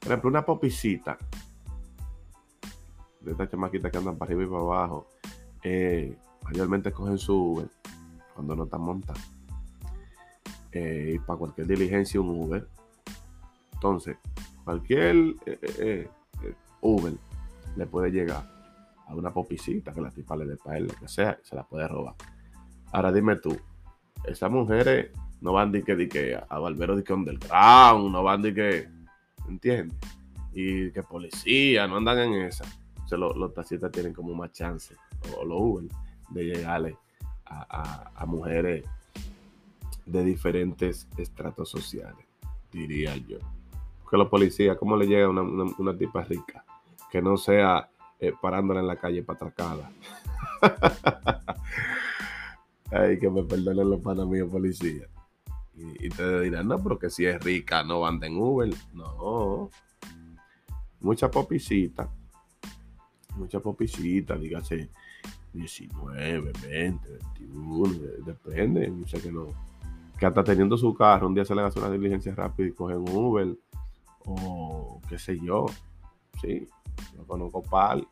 por 0.00 0.12
ejemplo, 0.12 0.30
una 0.30 0.44
popicita, 0.44 1.18
de 3.24 3.32
estas 3.32 3.50
chamaquitas 3.50 3.90
que 3.90 3.98
andan 3.98 4.16
para 4.16 4.30
arriba 4.30 4.44
y 4.44 4.46
para 4.46 4.60
abajo, 4.60 5.08
eh, 5.62 6.16
mayormente 6.42 6.92
cogen 6.92 7.18
su 7.18 7.34
Uber 7.34 7.68
cuando 8.34 8.56
no 8.56 8.64
están 8.64 8.82
montadas. 8.82 9.22
Eh, 10.72 11.12
y 11.14 11.18
para 11.20 11.38
cualquier 11.38 11.66
diligencia 11.66 12.20
un 12.20 12.30
Uber. 12.30 12.66
Entonces, 13.74 14.16
cualquier 14.64 15.34
eh, 15.46 16.08
Uber 16.80 17.12
le 17.76 17.86
puede 17.86 18.10
llegar 18.10 18.50
a 19.06 19.14
una 19.14 19.32
popicita 19.32 19.92
que 19.92 20.00
la 20.00 20.10
tipa 20.10 20.36
le 20.36 20.46
dé 20.46 20.56
para 20.56 20.78
él, 20.78 20.86
lo 20.88 20.94
que 20.94 21.08
sea, 21.08 21.38
se 21.42 21.54
la 21.54 21.64
puede 21.64 21.86
robar. 21.86 22.14
Ahora 22.92 23.12
dime 23.12 23.36
tú, 23.36 23.56
esas 24.24 24.50
mujeres 24.50 25.10
no 25.40 25.52
van 25.52 25.72
de 25.72 25.82
que, 25.82 25.94
de 25.94 26.08
que 26.08 26.36
a 26.36 26.58
Barbero 26.58 26.96
de 26.96 27.04
que 27.04 27.12
underground, 27.12 28.10
no 28.10 28.22
van 28.22 28.42
de 28.42 28.54
que, 28.54 28.88
¿entiendes? 29.48 29.98
Y 30.52 30.90
que 30.90 31.02
policía, 31.02 31.86
no 31.86 31.96
andan 31.96 32.18
en 32.18 32.32
esa. 32.42 32.64
Los, 33.16 33.36
los 33.36 33.52
taxistas 33.54 33.90
tienen 33.92 34.12
como 34.12 34.34
más 34.34 34.52
chance, 34.52 34.94
o 35.36 35.44
los 35.44 35.60
Uber, 35.60 35.84
de 36.30 36.44
llegarle 36.44 36.96
a, 37.46 38.24
mujeres 38.26 38.84
de 40.06 40.24
diferentes 40.24 41.08
estratos 41.16 41.68
sociales, 41.70 42.26
diría 42.72 43.16
yo. 43.16 43.38
Porque 44.02 44.16
los 44.16 44.28
policías, 44.28 44.76
¿cómo 44.76 44.96
le 44.96 45.06
llega 45.06 45.28
una, 45.28 45.42
una, 45.42 45.96
tipa 45.96 46.22
rica? 46.24 46.64
Que 47.10 47.22
no 47.22 47.36
sea 47.36 47.88
eh, 48.18 48.32
parándola 48.40 48.80
en 48.80 48.86
la 48.86 48.96
calle 48.96 49.22
para 49.22 49.36
atracarla. 49.36 49.90
Ay, 52.90 53.18
que 53.18 53.30
me 53.30 53.42
perdonen 53.44 53.90
los 53.90 54.00
panas 54.00 54.26
míos 54.26 54.48
policías. 54.50 55.08
Y, 55.74 56.06
y 56.06 56.08
te 56.08 56.40
dirán, 56.40 56.68
no, 56.68 56.82
pero 56.82 56.98
que 56.98 57.10
si 57.10 57.26
es 57.26 57.42
rica, 57.42 57.82
no 57.82 58.06
anda 58.06 58.26
en 58.26 58.36
Uber. 58.36 58.72
No. 58.92 59.70
Mucha 61.00 61.30
popicita. 61.30 62.10
Mucha 63.36 63.60
popicita, 63.60 64.36
dígase 64.36 64.90
19, 65.52 66.52
20, 66.62 67.08
21, 67.38 67.88
depende. 68.24 68.90
Mucha 68.90 69.20
que 69.20 69.32
no. 69.32 69.48
Que 70.18 70.26
hasta 70.26 70.44
teniendo 70.44 70.76
su 70.76 70.94
carro, 70.94 71.26
un 71.26 71.34
día 71.34 71.44
se 71.44 71.54
le 71.54 71.62
hace 71.62 71.78
una 71.78 71.90
diligencia 71.90 72.34
rápida 72.34 72.68
y 72.68 72.72
cogen 72.72 73.04
Uber. 73.08 73.56
O 74.26 75.00
qué 75.08 75.18
sé 75.18 75.38
yo. 75.38 75.66
Sí, 76.40 76.66
yo 77.16 77.26
conozco 77.26 77.62
pal. 77.62 78.06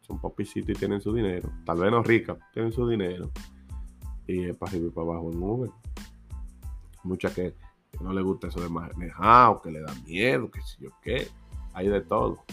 Son 0.00 0.18
popicitos 0.18 0.70
y 0.70 0.78
tienen 0.78 1.00
su 1.00 1.12
dinero. 1.12 1.50
Tal 1.64 1.78
vez 1.78 1.90
no 1.90 2.02
ricas, 2.02 2.38
tienen 2.52 2.72
su 2.72 2.88
dinero. 2.88 3.30
Y 4.26 4.44
es 4.44 4.56
para 4.56 4.72
arriba 4.72 4.90
para 4.92 5.06
abajo 5.08 5.32
en 5.32 5.42
Uber. 5.42 5.70
Muchas 7.04 7.32
que 7.32 7.54
no 8.00 8.12
le 8.12 8.22
gusta 8.22 8.48
eso 8.48 8.60
de 8.60 8.68
manejar, 8.68 9.50
o 9.50 9.60
que 9.60 9.70
le 9.70 9.80
da 9.80 9.94
miedo, 10.06 10.50
que 10.50 10.60
si 10.62 10.82
yo 10.82 10.90
qué. 11.02 11.28
Hay 11.72 11.88
de 11.88 12.00
todo. 12.00 12.44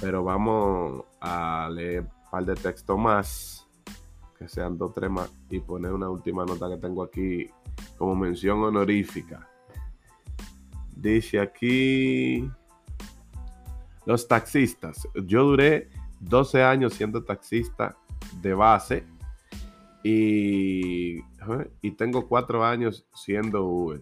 Pero 0.00 0.22
vamos 0.24 1.04
a 1.20 1.68
leer 1.72 2.02
un 2.02 2.30
par 2.30 2.44
de 2.44 2.54
textos 2.54 2.98
más, 2.98 3.66
que 4.38 4.48
sean 4.48 4.76
dos, 4.76 4.92
tres 4.94 5.10
más, 5.10 5.32
y 5.48 5.60
poner 5.60 5.92
una 5.92 6.10
última 6.10 6.44
nota 6.44 6.68
que 6.68 6.76
tengo 6.76 7.02
aquí 7.02 7.48
como 7.96 8.14
mención 8.14 8.62
honorífica. 8.62 9.48
Dice 10.94 11.40
aquí, 11.40 12.50
los 14.04 14.26
taxistas. 14.28 15.08
Yo 15.24 15.44
duré 15.44 15.90
12 16.20 16.62
años 16.62 16.94
siendo 16.94 17.24
taxista 17.24 17.96
de 18.40 18.54
base 18.54 19.04
y, 20.02 21.18
y 21.82 21.90
tengo 21.92 22.26
4 22.28 22.64
años 22.64 23.06
siendo 23.14 23.64
Uber. 23.64 24.00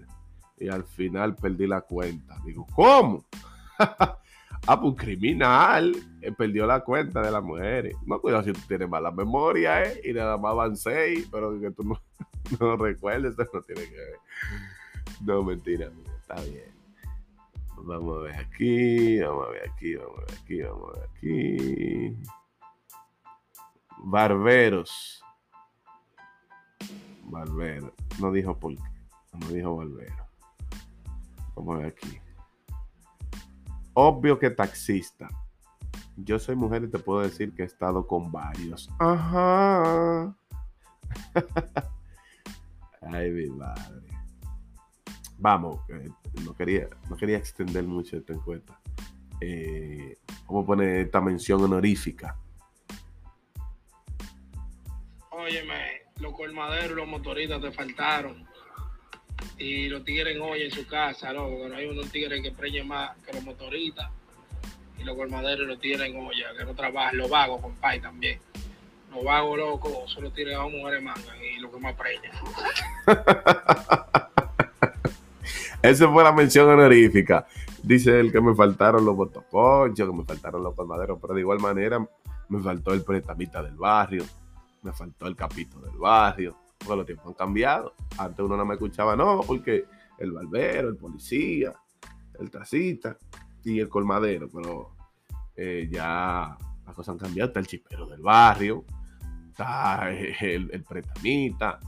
Y 0.58 0.68
al 0.68 0.84
final 0.84 1.34
perdí 1.34 1.66
la 1.66 1.80
cuenta. 1.80 2.36
Digo, 2.44 2.66
¿cómo? 2.74 3.24
ah, 4.66 4.80
pues 4.80 4.94
criminal. 4.96 5.94
Perdió 6.38 6.66
la 6.66 6.80
cuenta 6.80 7.20
de 7.20 7.30
las 7.30 7.42
mujeres. 7.42 7.94
No, 8.06 8.20
cuidado 8.20 8.44
si 8.44 8.52
tú 8.52 8.60
tienes 8.66 8.88
mala 8.88 9.10
memoria, 9.10 9.82
¿eh? 9.82 10.00
Y 10.04 10.12
nada 10.12 10.38
más 10.38 10.52
avancé, 10.52 11.24
pero 11.30 11.60
que 11.60 11.70
tú 11.70 11.82
no, 11.82 12.00
no 12.60 12.76
recuerdes, 12.76 13.36
no 13.36 13.60
tiene 13.60 13.82
que 13.82 13.96
ver. 13.96 14.18
No, 15.24 15.42
mentira, 15.42 15.90
está 16.20 16.40
bien. 16.42 16.74
Vamos 17.76 18.18
a 18.18 18.22
ver 18.22 18.36
aquí, 18.36 19.20
vamos 19.20 19.46
a 19.46 19.50
ver 19.50 19.70
aquí, 19.70 19.94
vamos 19.96 20.16
a 20.16 20.20
ver 20.20 20.40
aquí, 20.40 20.62
vamos 20.62 20.88
a 20.88 21.00
ver 21.00 21.10
aquí. 21.10 22.16
Barberos. 23.98 25.22
Barbero. 27.24 27.92
No 28.20 28.32
dijo 28.32 28.58
por 28.58 28.74
qué. 28.74 28.82
No 29.38 29.48
dijo 29.48 29.76
barbero. 29.76 30.28
Vamos 31.56 31.74
a 31.74 31.78
ver 31.78 31.86
aquí. 31.88 32.20
Obvio 33.94 34.38
que 34.38 34.50
taxista. 34.50 35.28
Yo 36.16 36.38
soy 36.38 36.56
mujer 36.56 36.84
y 36.84 36.90
te 36.90 36.98
puedo 36.98 37.20
decir 37.20 37.54
que 37.54 37.62
he 37.62 37.66
estado 37.66 38.06
con 38.06 38.30
varios. 38.30 38.90
Ajá. 38.98 40.36
Ay, 43.02 43.30
mi 43.30 43.48
madre. 43.50 44.08
Vamos, 45.38 45.80
eh, 45.90 46.08
no, 46.44 46.54
quería, 46.54 46.88
no 47.08 47.16
quería 47.16 47.38
extender 47.38 47.84
mucho 47.84 48.16
esta 48.16 48.32
encuesta. 48.32 48.80
Eh, 49.40 50.16
¿Cómo 50.46 50.64
pone 50.64 51.02
esta 51.02 51.20
mención 51.20 51.62
honorífica? 51.62 52.36
Óyeme, 55.30 56.02
los 56.20 56.32
colmaderos 56.32 56.92
y 56.92 56.94
los 56.94 57.08
motoristas 57.08 57.60
te 57.60 57.72
faltaron. 57.72 58.46
Y 59.58 59.88
los 59.88 60.04
tigres 60.04 60.36
hoy 60.40 60.62
en 60.62 60.70
su 60.70 60.86
casa, 60.86 61.32
¿no? 61.32 61.48
Porque 61.48 61.74
hay 61.74 61.86
unos 61.86 62.10
tigres 62.10 62.42
que 62.42 62.50
preñen 62.50 62.88
más 62.88 63.16
que 63.24 63.32
los 63.32 63.44
motoristas. 63.44 64.10
Y 64.98 65.04
los 65.04 65.16
colmaderos 65.16 65.66
los 65.66 65.78
tigres 65.78 66.10
en 66.10 66.16
olla, 66.16 66.46
que 66.56 66.64
no 66.64 66.74
trabajan. 66.74 67.16
Los 67.16 67.30
vagos, 67.30 67.60
compadre, 67.60 68.00
también. 68.00 68.38
Los 69.12 69.24
vagos, 69.24 69.58
locos, 69.58 70.10
solo 70.10 70.30
tigres 70.30 70.56
a 70.56 70.66
mujeres 70.66 71.02
mangan 71.02 71.36
y 71.42 71.60
lo 71.60 71.70
que 71.70 71.78
más 71.78 71.94
preñan. 71.94 72.32
Esa 75.82 76.10
fue 76.10 76.24
la 76.24 76.32
mención 76.32 76.68
honorífica. 76.68 77.46
Dice 77.82 78.18
él 78.18 78.32
que 78.32 78.40
me 78.40 78.54
faltaron 78.54 79.04
los 79.04 79.14
botoconchos, 79.14 80.08
que 80.08 80.16
me 80.16 80.24
faltaron 80.24 80.62
los 80.62 80.74
colmaderos, 80.74 81.18
pero 81.20 81.34
de 81.34 81.40
igual 81.40 81.60
manera 81.60 82.04
me 82.48 82.62
faltó 82.62 82.94
el 82.94 83.02
pretamita 83.02 83.62
del 83.62 83.74
barrio, 83.74 84.24
me 84.82 84.92
faltó 84.92 85.26
el 85.26 85.36
capito 85.36 85.78
del 85.80 85.96
barrio, 85.98 86.56
porque 86.84 86.96
los 86.96 87.06
tiempos 87.06 87.26
han 87.28 87.34
cambiado. 87.34 87.94
Antes 88.18 88.44
uno 88.44 88.56
no 88.56 88.64
me 88.64 88.74
escuchaba, 88.74 89.16
no, 89.16 89.40
porque 89.40 89.86
el 90.18 90.32
barbero, 90.32 90.88
el 90.88 90.96
policía, 90.96 91.72
el 92.38 92.50
tacita 92.50 93.16
y 93.64 93.80
el 93.80 93.88
colmadero, 93.88 94.48
pero 94.52 94.94
eh, 95.56 95.88
ya 95.90 96.56
las 96.84 96.94
cosas 96.94 97.14
han 97.14 97.18
cambiado. 97.18 97.48
Está 97.48 97.60
el 97.60 97.66
chipero 97.66 98.06
del 98.06 98.20
barrio, 98.20 98.84
está 99.50 100.10
el, 100.10 100.70
el 100.70 100.84
pretamita, 100.84 101.80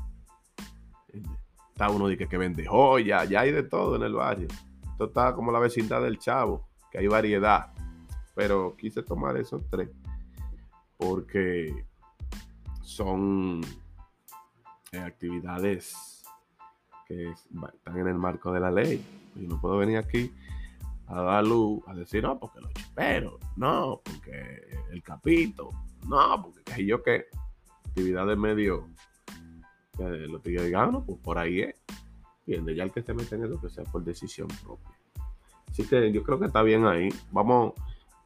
está 1.70 1.90
uno 1.90 2.08
de 2.08 2.16
que, 2.16 2.26
que 2.26 2.38
vende 2.38 2.66
joya, 2.66 3.24
ya 3.24 3.40
hay 3.40 3.52
de 3.52 3.62
todo 3.62 3.96
en 3.96 4.02
el 4.02 4.14
barrio. 4.14 4.48
Esto 4.92 5.06
está 5.06 5.34
como 5.34 5.52
la 5.52 5.58
vecindad 5.58 6.02
del 6.02 6.18
Chavo, 6.18 6.66
que 6.90 6.98
hay 6.98 7.06
variedad. 7.06 7.72
Pero 8.34 8.76
quise 8.76 9.02
tomar 9.02 9.36
esos 9.36 9.68
tres 9.70 9.90
porque 10.96 11.84
son 12.82 13.60
eh, 14.92 14.98
actividades 14.98 16.22
que 17.06 17.30
están 17.30 17.98
en 17.98 18.08
el 18.08 18.18
marco 18.18 18.52
de 18.52 18.60
la 18.60 18.70
ley. 18.70 19.04
Y 19.36 19.46
no 19.46 19.60
puedo 19.60 19.78
venir 19.78 19.98
aquí 19.98 20.32
a 21.08 21.22
dar 21.22 21.44
luz, 21.44 21.82
a 21.86 21.94
decir, 21.94 22.22
no, 22.22 22.38
porque 22.38 22.60
los 22.60 22.72
chiperos, 22.72 23.38
no, 23.56 24.00
porque 24.02 24.66
el 24.90 25.02
capito, 25.02 25.70
no, 26.08 26.42
porque 26.42 26.62
qué 26.62 26.86
yo 26.86 27.02
qué. 27.02 27.26
Actividades 27.86 28.36
medio, 28.36 28.88
que 29.96 30.04
los 30.04 30.42
tigres 30.42 30.66
digan, 30.66 30.92
no, 30.92 31.04
pues 31.04 31.18
por 31.20 31.38
ahí 31.38 31.60
es. 31.60 31.74
Y 32.46 32.74
ya 32.74 32.84
el 32.84 32.92
que 32.92 33.02
se 33.02 33.14
mete 33.14 33.34
en 33.34 33.58
que 33.58 33.68
sea 33.68 33.84
por 33.84 34.04
decisión 34.04 34.48
propia. 34.62 34.96
Así 35.68 35.84
que 35.86 36.12
yo 36.12 36.22
creo 36.22 36.38
que 36.38 36.46
está 36.46 36.62
bien 36.62 36.86
ahí. 36.86 37.08
Vamos 37.32 37.74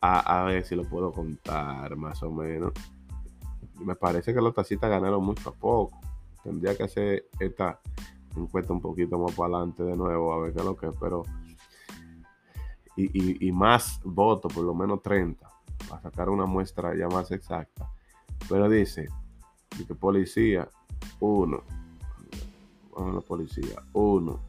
a, 0.00 0.42
a 0.42 0.44
ver 0.44 0.64
si 0.64 0.74
lo 0.74 0.84
puedo 0.84 1.10
contar 1.12 1.96
más 1.96 2.22
o 2.22 2.30
menos. 2.30 2.72
Me 3.78 3.94
parece 3.94 4.34
que 4.34 4.40
los 4.40 4.54
tacitas 4.54 4.90
ganaron 4.90 5.24
mucho 5.24 5.48
a 5.48 5.54
poco. 5.54 5.98
Tendría 6.42 6.76
que 6.76 6.84
hacer 6.84 7.28
esta 7.38 7.80
encuesta 8.36 8.72
un 8.72 8.80
poquito 8.80 9.18
más 9.18 9.34
para 9.34 9.56
adelante 9.56 9.82
de 9.82 9.96
nuevo, 9.96 10.32
a 10.32 10.40
ver 10.40 10.52
qué 10.52 10.60
es 10.60 10.64
lo 10.64 10.76
que 10.76 10.86
es, 10.86 10.92
pero. 10.98 11.22
Y, 12.96 13.50
más 13.52 13.98
votos, 14.04 14.52
por 14.52 14.62
lo 14.62 14.74
menos 14.74 15.00
30, 15.00 15.48
para 15.88 16.02
sacar 16.02 16.28
una 16.28 16.44
muestra 16.44 16.94
ya 16.94 17.08
más 17.08 17.30
exacta. 17.30 17.90
Pero 18.46 18.68
dice, 18.68 19.08
dice 19.78 19.94
policía, 19.94 20.68
uno. 21.20 21.62
Vamos 22.94 23.12
a 23.12 23.14
la 23.14 23.20
policía, 23.22 23.82
uno. 23.94 24.40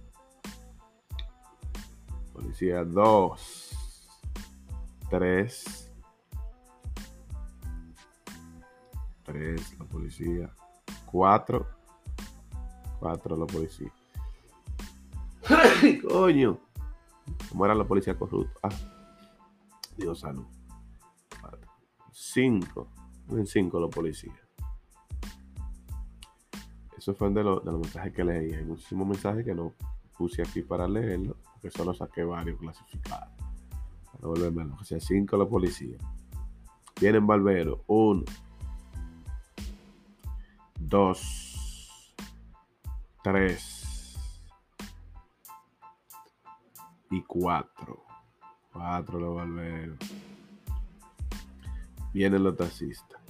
Policía, 2.34 2.84
dos. 2.84 3.78
Tres. 5.10 5.90
Tres, 9.24 9.80
la 9.80 9.86
policía. 9.86 10.50
Cuatro. 11.06 11.81
Cuatro, 13.02 13.36
la 13.36 13.48
policía. 13.48 13.92
Coño. 16.08 16.60
¿Cómo 17.50 17.66
era 17.66 17.74
la 17.74 17.84
policía 17.84 18.16
corrupta? 18.16 18.60
Ah. 18.62 18.70
Dios 19.98 20.20
salud. 20.20 20.46
Cinco. 22.12 22.90
En 23.30 23.48
cinco 23.48 23.80
los 23.80 23.90
policías. 23.90 24.38
Eso 26.96 27.16
fue 27.16 27.32
de, 27.32 27.44
los, 27.44 27.66
de 27.66 27.72
los 27.72 27.82
mensajes 27.82 28.14
que 28.14 28.24
leí. 28.24 28.54
Hay 28.54 28.66
muchísimos 28.66 29.08
mensajes 29.08 29.44
que 29.44 29.56
no 29.56 29.74
puse 30.16 30.44
aquí 30.44 30.62
para 30.62 30.88
leerlo, 30.88 31.38
porque 31.54 31.72
solo 31.72 31.96
saqué 31.96 32.24
varios 32.24 32.60
clasificados. 32.60 33.34
Para 34.12 34.28
volverme 34.28 34.66
loco. 34.66 34.82
O 34.82 34.86
sea, 34.86 35.00
cinco 35.00 35.38
los 35.38 35.48
policías. 35.48 36.00
Vienen 37.00 37.26
barberos. 37.26 37.80
Uno. 37.88 38.26
Dos. 40.80 41.51
Tres. 43.24 44.18
Y 47.10 47.22
cuatro. 47.24 48.06
Cuatro 48.72 49.20
los 49.20 49.36
barberos. 49.36 50.00
Vienen 52.14 52.44
los 52.44 52.58
taxistas. 52.58 53.22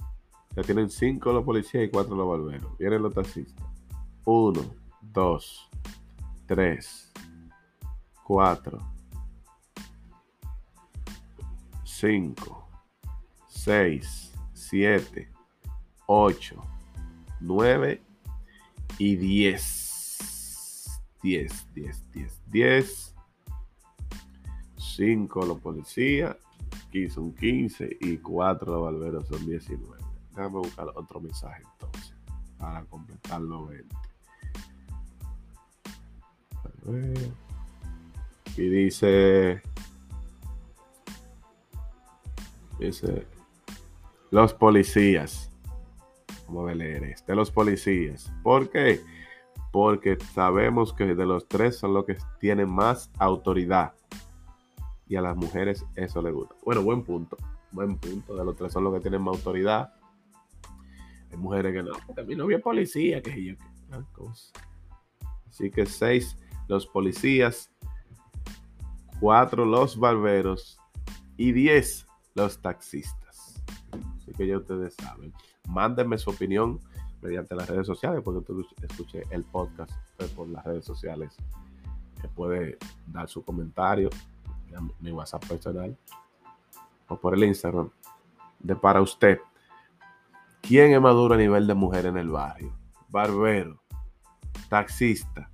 Ya 0.56 0.62
tienen 0.62 0.90
cinco 0.90 1.32
los 1.32 1.44
policías 1.44 1.84
y 1.84 1.90
cuatro 1.90 2.14
los 2.14 2.28
barberos. 2.28 2.76
Vienen 2.78 3.02
los 3.02 3.14
taxistas. 3.14 3.66
Uno, 4.24 4.62
dos, 5.00 5.68
tres, 6.46 7.12
cuatro, 8.22 8.78
cinco, 11.84 12.68
seis, 13.48 14.32
siete, 14.52 15.30
ocho, 16.06 16.62
nueve 17.40 18.02
y 18.98 19.16
diez. 19.16 21.00
Diez, 21.22 21.66
diez, 21.74 22.02
diez, 22.12 22.40
diez. 22.46 23.14
Cinco 24.76 25.46
los 25.46 25.58
policías, 25.60 26.36
son 27.08 27.32
quince 27.34 27.96
y 28.00 28.18
cuatro 28.18 28.72
los 28.72 28.82
barberos 28.82 29.26
son 29.26 29.46
diecinueve. 29.46 30.04
Déjame 30.30 30.58
buscar 30.58 30.88
otro 30.94 31.20
mensaje 31.20 31.62
entonces 31.72 32.14
para 32.58 32.84
completar 32.84 33.40
los 33.40 33.68
20. 33.68 33.96
Y 38.56 38.68
dice, 38.68 39.62
dice, 42.78 43.26
los 44.30 44.52
policías. 44.54 45.51
Leer 46.74 47.04
este, 47.04 47.34
los 47.34 47.50
policías. 47.50 48.32
¿Por 48.42 48.70
qué? 48.70 49.00
porque 49.72 50.18
sabemos 50.34 50.92
que 50.92 51.14
de 51.14 51.26
los 51.26 51.48
tres 51.48 51.78
son 51.78 51.94
los 51.94 52.04
que 52.04 52.16
tienen 52.38 52.70
más 52.70 53.10
autoridad. 53.18 53.94
Y 55.08 55.16
a 55.16 55.22
las 55.22 55.34
mujeres 55.34 55.84
eso 55.96 56.22
les 56.22 56.32
gusta. 56.32 56.54
Bueno, 56.62 56.82
buen 56.82 57.02
punto. 57.02 57.36
Buen 57.72 57.96
punto. 57.96 58.36
De 58.36 58.44
los 58.44 58.54
tres 58.54 58.72
son 58.72 58.84
los 58.84 58.94
que 58.94 59.00
tienen 59.00 59.22
más 59.22 59.36
autoridad. 59.36 59.94
Hay 61.30 61.38
mujeres 61.38 61.72
que 61.72 61.82
no. 61.82 61.92
Mi 62.26 62.36
novio 62.36 62.58
es 62.58 62.62
policía, 62.62 63.22
que 63.22 63.44
yo. 63.44 63.54
Así 65.48 65.70
que 65.70 65.86
seis 65.86 66.36
los 66.68 66.86
policías, 66.86 67.70
cuatro 69.20 69.64
los 69.64 69.98
barberos 69.98 70.78
y 71.36 71.52
diez 71.52 72.06
los 72.34 72.60
taxistas. 72.60 73.62
Así 74.16 74.32
que 74.32 74.46
ya 74.46 74.58
ustedes 74.58 74.94
saben. 74.94 75.32
Mándenme 75.68 76.18
su 76.18 76.30
opinión 76.30 76.80
mediante 77.20 77.54
las 77.54 77.68
redes 77.68 77.86
sociales, 77.86 78.20
porque 78.24 78.52
usted 78.52 78.84
escuche 78.84 79.22
el 79.30 79.44
podcast 79.44 79.92
por 80.34 80.48
las 80.48 80.64
redes 80.64 80.84
sociales. 80.84 81.36
Que 82.20 82.28
puede 82.28 82.78
dar 83.06 83.28
su 83.28 83.44
comentario 83.44 84.10
en 84.70 84.92
mi 85.00 85.12
WhatsApp 85.12 85.46
personal 85.46 85.96
o 87.08 87.16
por 87.16 87.34
el 87.34 87.44
Instagram. 87.44 87.90
De 88.60 88.76
para 88.76 89.00
usted, 89.00 89.40
¿quién 90.60 90.92
es 90.92 91.00
maduro 91.00 91.34
a 91.34 91.38
nivel 91.38 91.66
de 91.66 91.74
mujer 91.74 92.06
en 92.06 92.16
el 92.16 92.28
barrio? 92.28 92.72
Barbero, 93.08 93.82
taxista, 94.68 95.50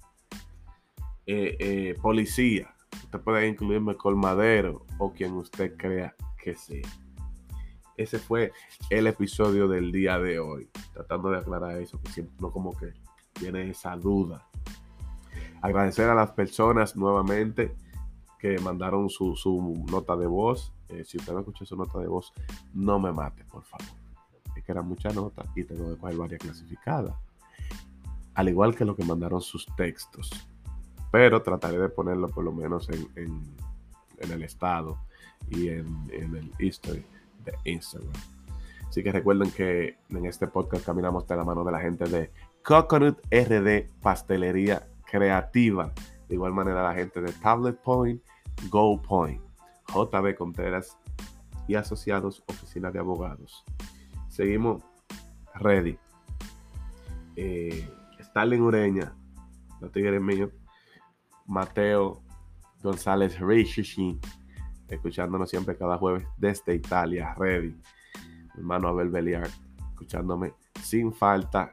eh, 1.26 1.56
eh, 1.58 1.94
policía. 2.00 2.74
Usted 3.04 3.20
puede 3.20 3.48
incluirme 3.48 3.96
colmadero 3.96 4.84
o 4.98 5.12
quien 5.12 5.32
usted 5.34 5.76
crea 5.76 6.14
que 6.42 6.54
sea. 6.54 6.86
Ese 7.98 8.20
fue 8.20 8.52
el 8.90 9.08
episodio 9.08 9.66
del 9.66 9.90
día 9.90 10.20
de 10.20 10.38
hoy 10.38 10.70
tratando 10.94 11.30
de 11.30 11.38
aclarar 11.38 11.76
eso, 11.78 12.00
que 12.00 12.12
siempre 12.12 12.36
no 12.40 12.52
como 12.52 12.74
que 12.76 12.94
tiene 13.32 13.68
esa 13.68 13.96
duda. 13.96 14.48
Agradecer 15.60 16.08
a 16.08 16.14
las 16.14 16.30
personas 16.30 16.94
nuevamente 16.94 17.74
que 18.38 18.56
mandaron 18.60 19.10
su, 19.10 19.84
nota 19.90 20.16
de 20.16 20.28
voz. 20.28 20.72
Eh, 20.88 21.02
si 21.04 21.16
usted 21.16 21.32
no 21.32 21.40
escuchó 21.40 21.66
su 21.66 21.76
nota 21.76 21.98
de 21.98 22.06
voz, 22.06 22.32
no 22.72 23.00
me 23.00 23.10
mate, 23.10 23.44
por 23.46 23.64
favor. 23.64 23.88
Es 24.54 24.62
que 24.62 24.70
eran 24.72 24.86
muchas 24.86 25.16
notas 25.16 25.48
y 25.56 25.64
tengo 25.64 25.90
que 25.90 26.00
coger 26.00 26.16
varias 26.16 26.40
clasificadas. 26.40 27.16
Al 28.34 28.48
igual 28.48 28.76
que 28.76 28.84
lo 28.84 28.94
que 28.94 29.04
mandaron 29.04 29.40
sus 29.40 29.66
textos. 29.76 30.30
Pero 31.10 31.42
trataré 31.42 31.78
de 31.78 31.88
ponerlo 31.88 32.28
por 32.28 32.44
lo 32.44 32.52
menos 32.52 32.88
en, 32.90 33.42
el 34.18 34.42
estado 34.44 34.98
y 35.50 35.68
en, 35.68 35.86
en 36.12 36.36
el 36.36 36.52
history 36.60 37.04
de 37.44 37.52
Instagram. 37.64 38.12
Así 38.88 39.02
que 39.02 39.12
recuerden 39.12 39.50
que 39.50 39.96
en 40.08 40.24
este 40.24 40.46
podcast 40.46 40.84
caminamos 40.84 41.26
de 41.26 41.36
la 41.36 41.44
mano 41.44 41.64
de 41.64 41.72
la 41.72 41.80
gente 41.80 42.04
de 42.08 42.30
Coconut 42.62 43.18
RD 43.30 43.90
Pastelería 44.00 44.88
Creativa. 45.04 45.92
De 46.28 46.34
igual 46.34 46.52
manera 46.52 46.82
la 46.82 46.94
gente 46.94 47.20
de 47.20 47.32
Tablet 47.32 47.80
Point, 47.82 48.22
Go 48.70 49.00
Point, 49.00 49.40
JB 49.94 50.34
Contreras 50.36 50.98
y 51.66 51.74
Asociados 51.74 52.42
Oficina 52.46 52.90
de 52.90 52.98
Abogados. 52.98 53.64
Seguimos 54.28 54.82
ready. 55.54 55.98
Eh, 57.36 57.88
Stalin 58.18 58.62
Ureña, 58.62 59.12
los 59.80 59.92
tigres 59.92 60.20
míos. 60.20 60.50
Mateo 61.46 62.22
González 62.82 63.40
Richichi, 63.40 64.18
escuchándonos 64.88 65.50
siempre 65.50 65.76
cada 65.76 65.98
jueves 65.98 66.26
desde 66.36 66.74
Italia, 66.74 67.34
ready 67.36 67.74
hermano 68.58 68.88
Abel 68.88 69.08
Beliar, 69.08 69.48
escuchándome 69.90 70.54
sin 70.82 71.12
falta 71.12 71.72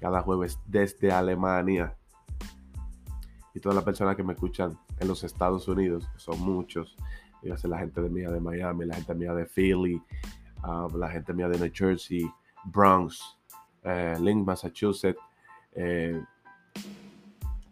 cada 0.00 0.22
jueves 0.22 0.58
desde 0.66 1.12
Alemania. 1.12 1.94
Y 3.54 3.60
todas 3.60 3.76
las 3.76 3.84
personas 3.84 4.16
que 4.16 4.22
me 4.22 4.32
escuchan 4.32 4.78
en 4.98 5.08
los 5.08 5.22
Estados 5.24 5.68
Unidos, 5.68 6.08
que 6.12 6.18
son 6.18 6.40
muchos, 6.40 6.96
dígase 7.42 7.68
la 7.68 7.78
gente 7.78 8.00
mía 8.00 8.30
de 8.30 8.40
Miami, 8.40 8.86
la 8.86 8.94
gente 8.94 9.14
mía 9.14 9.34
de 9.34 9.44
Philly, 9.44 10.02
ah, 10.62 10.88
la 10.94 11.10
gente 11.10 11.34
mía 11.34 11.48
de 11.48 11.58
New 11.58 11.70
Jersey, 11.72 12.30
Bronx, 12.64 13.36
eh, 13.84 14.16
Link, 14.20 14.46
Massachusetts, 14.46 15.20
eh, 15.74 16.22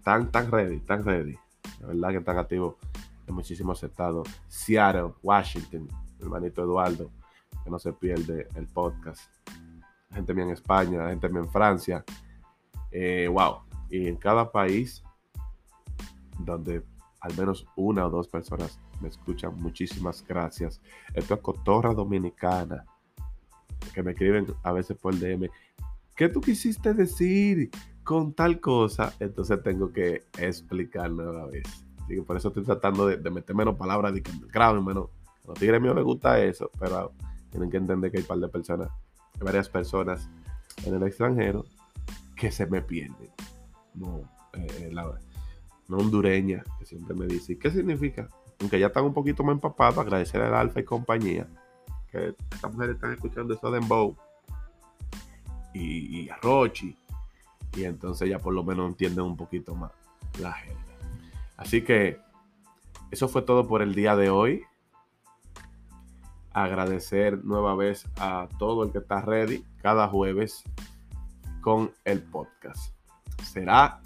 tan, 0.04 0.30
tan 0.30 0.50
ready, 0.50 0.80
tan 0.80 1.02
ready. 1.02 1.38
La 1.80 1.86
verdad 1.86 2.08
que 2.10 2.16
están 2.18 2.38
activos 2.38 2.74
en 3.30 3.34
muchísimos 3.34 3.82
estados. 3.82 4.28
Seattle, 4.48 5.14
Washington, 5.22 5.88
hermanito 6.20 6.62
Eduardo, 6.62 7.10
que 7.64 7.70
no 7.70 7.78
se 7.78 7.92
pierde 7.92 8.48
el 8.54 8.66
podcast. 8.66 9.32
La 10.10 10.16
gente 10.16 10.34
mía 10.34 10.44
en 10.44 10.50
España, 10.50 11.04
la 11.04 11.10
gente 11.10 11.28
mía 11.28 11.40
en 11.40 11.50
Francia. 11.50 12.04
Eh, 12.90 13.28
wow. 13.28 13.60
Y 13.88 14.06
en 14.06 14.16
cada 14.16 14.50
país 14.50 15.02
donde 16.38 16.82
al 17.20 17.36
menos 17.36 17.66
una 17.76 18.06
o 18.06 18.10
dos 18.10 18.28
personas 18.28 18.80
me 19.00 19.08
escuchan, 19.08 19.54
muchísimas 19.56 20.24
gracias. 20.26 20.80
Esto 21.14 21.34
es 21.34 21.40
Cotorra 21.40 21.94
Dominicana, 21.94 22.84
que 23.94 24.02
me 24.02 24.12
escriben 24.12 24.46
a 24.62 24.72
veces 24.72 24.96
por 24.96 25.18
DM. 25.18 25.48
¿Qué 26.16 26.28
tú 26.28 26.40
quisiste 26.40 26.94
decir 26.94 27.70
con 28.04 28.32
tal 28.32 28.60
cosa? 28.60 29.14
Entonces 29.20 29.62
tengo 29.62 29.92
que 29.92 30.24
explicarlo 30.38 31.30
una 31.30 31.46
vez. 31.46 31.89
Así 32.10 32.20
por 32.22 32.36
eso 32.36 32.48
estoy 32.48 32.64
tratando 32.64 33.06
de, 33.06 33.30
meter 33.30 33.54
menos 33.54 33.76
palabras, 33.76 34.12
de 34.12 34.20
graben 34.52 34.84
menos. 34.84 35.10
A 35.44 35.48
los 35.48 35.58
tigres 35.58 35.80
míos 35.80 35.94
les 35.94 36.04
gusta 36.04 36.42
eso, 36.42 36.68
pero 36.76 37.12
tienen 37.50 37.70
que 37.70 37.76
entender 37.76 38.10
que 38.10 38.18
hay 38.18 38.22
un 38.22 38.26
par 38.26 38.38
de 38.38 38.48
personas, 38.48 38.88
varias 39.38 39.68
personas 39.68 40.28
en 40.84 40.94
el 40.94 41.02
extranjero 41.04 41.64
que 42.34 42.50
se 42.50 42.66
me 42.66 42.82
pierden. 42.82 43.30
No, 43.94 44.22
eh, 44.54 44.90
la, 44.92 45.20
no 45.86 45.98
hondureña, 45.98 46.64
que 46.80 46.84
siempre 46.84 47.14
me 47.14 47.28
dice, 47.28 47.56
¿qué 47.56 47.70
significa? 47.70 48.28
Aunque 48.60 48.80
ya 48.80 48.88
están 48.88 49.04
un 49.04 49.14
poquito 49.14 49.44
más 49.44 49.54
empapados, 49.54 49.98
agradecer 49.98 50.42
al 50.42 50.54
Alfa 50.54 50.80
y 50.80 50.84
compañía, 50.84 51.46
que 52.10 52.34
estas 52.50 52.72
mujeres 52.72 52.96
están 52.96 53.12
escuchando 53.12 53.54
eso 53.54 53.70
de 53.70 53.78
Dembow 53.78 54.16
y, 55.74 56.22
y 56.22 56.28
a 56.28 56.36
Rochi, 56.38 56.98
y 57.76 57.84
entonces 57.84 58.28
ya 58.28 58.40
por 58.40 58.52
lo 58.52 58.64
menos 58.64 58.88
entienden 58.88 59.24
un 59.24 59.36
poquito 59.36 59.76
más 59.76 59.92
la 60.40 60.52
gente. 60.54 60.89
Así 61.60 61.82
que 61.82 62.18
eso 63.10 63.28
fue 63.28 63.42
todo 63.42 63.68
por 63.68 63.82
el 63.82 63.94
día 63.94 64.16
de 64.16 64.30
hoy 64.30 64.64
agradecer 66.52 67.44
nueva 67.44 67.74
vez 67.76 68.08
a 68.16 68.48
todo 68.58 68.82
el 68.82 68.92
que 68.92 68.98
está 68.98 69.20
ready 69.20 69.62
cada 69.82 70.08
jueves 70.08 70.64
con 71.60 71.92
el 72.04 72.22
podcast. 72.22 72.94
Será 73.44 74.00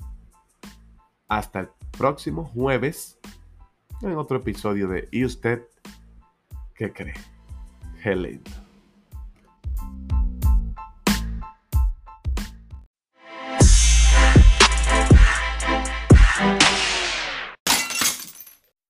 hasta 1.29 1.61
el 1.61 1.69
próximo 1.97 2.45
jueves 2.45 3.19
en 4.03 4.17
otro 4.17 4.39
episodio 4.39 4.89
de 4.89 5.09
¿Y 5.13 5.25
usted 5.25 5.63
qué 6.75 6.93
cree? 6.93 7.15
Qué 8.03 8.17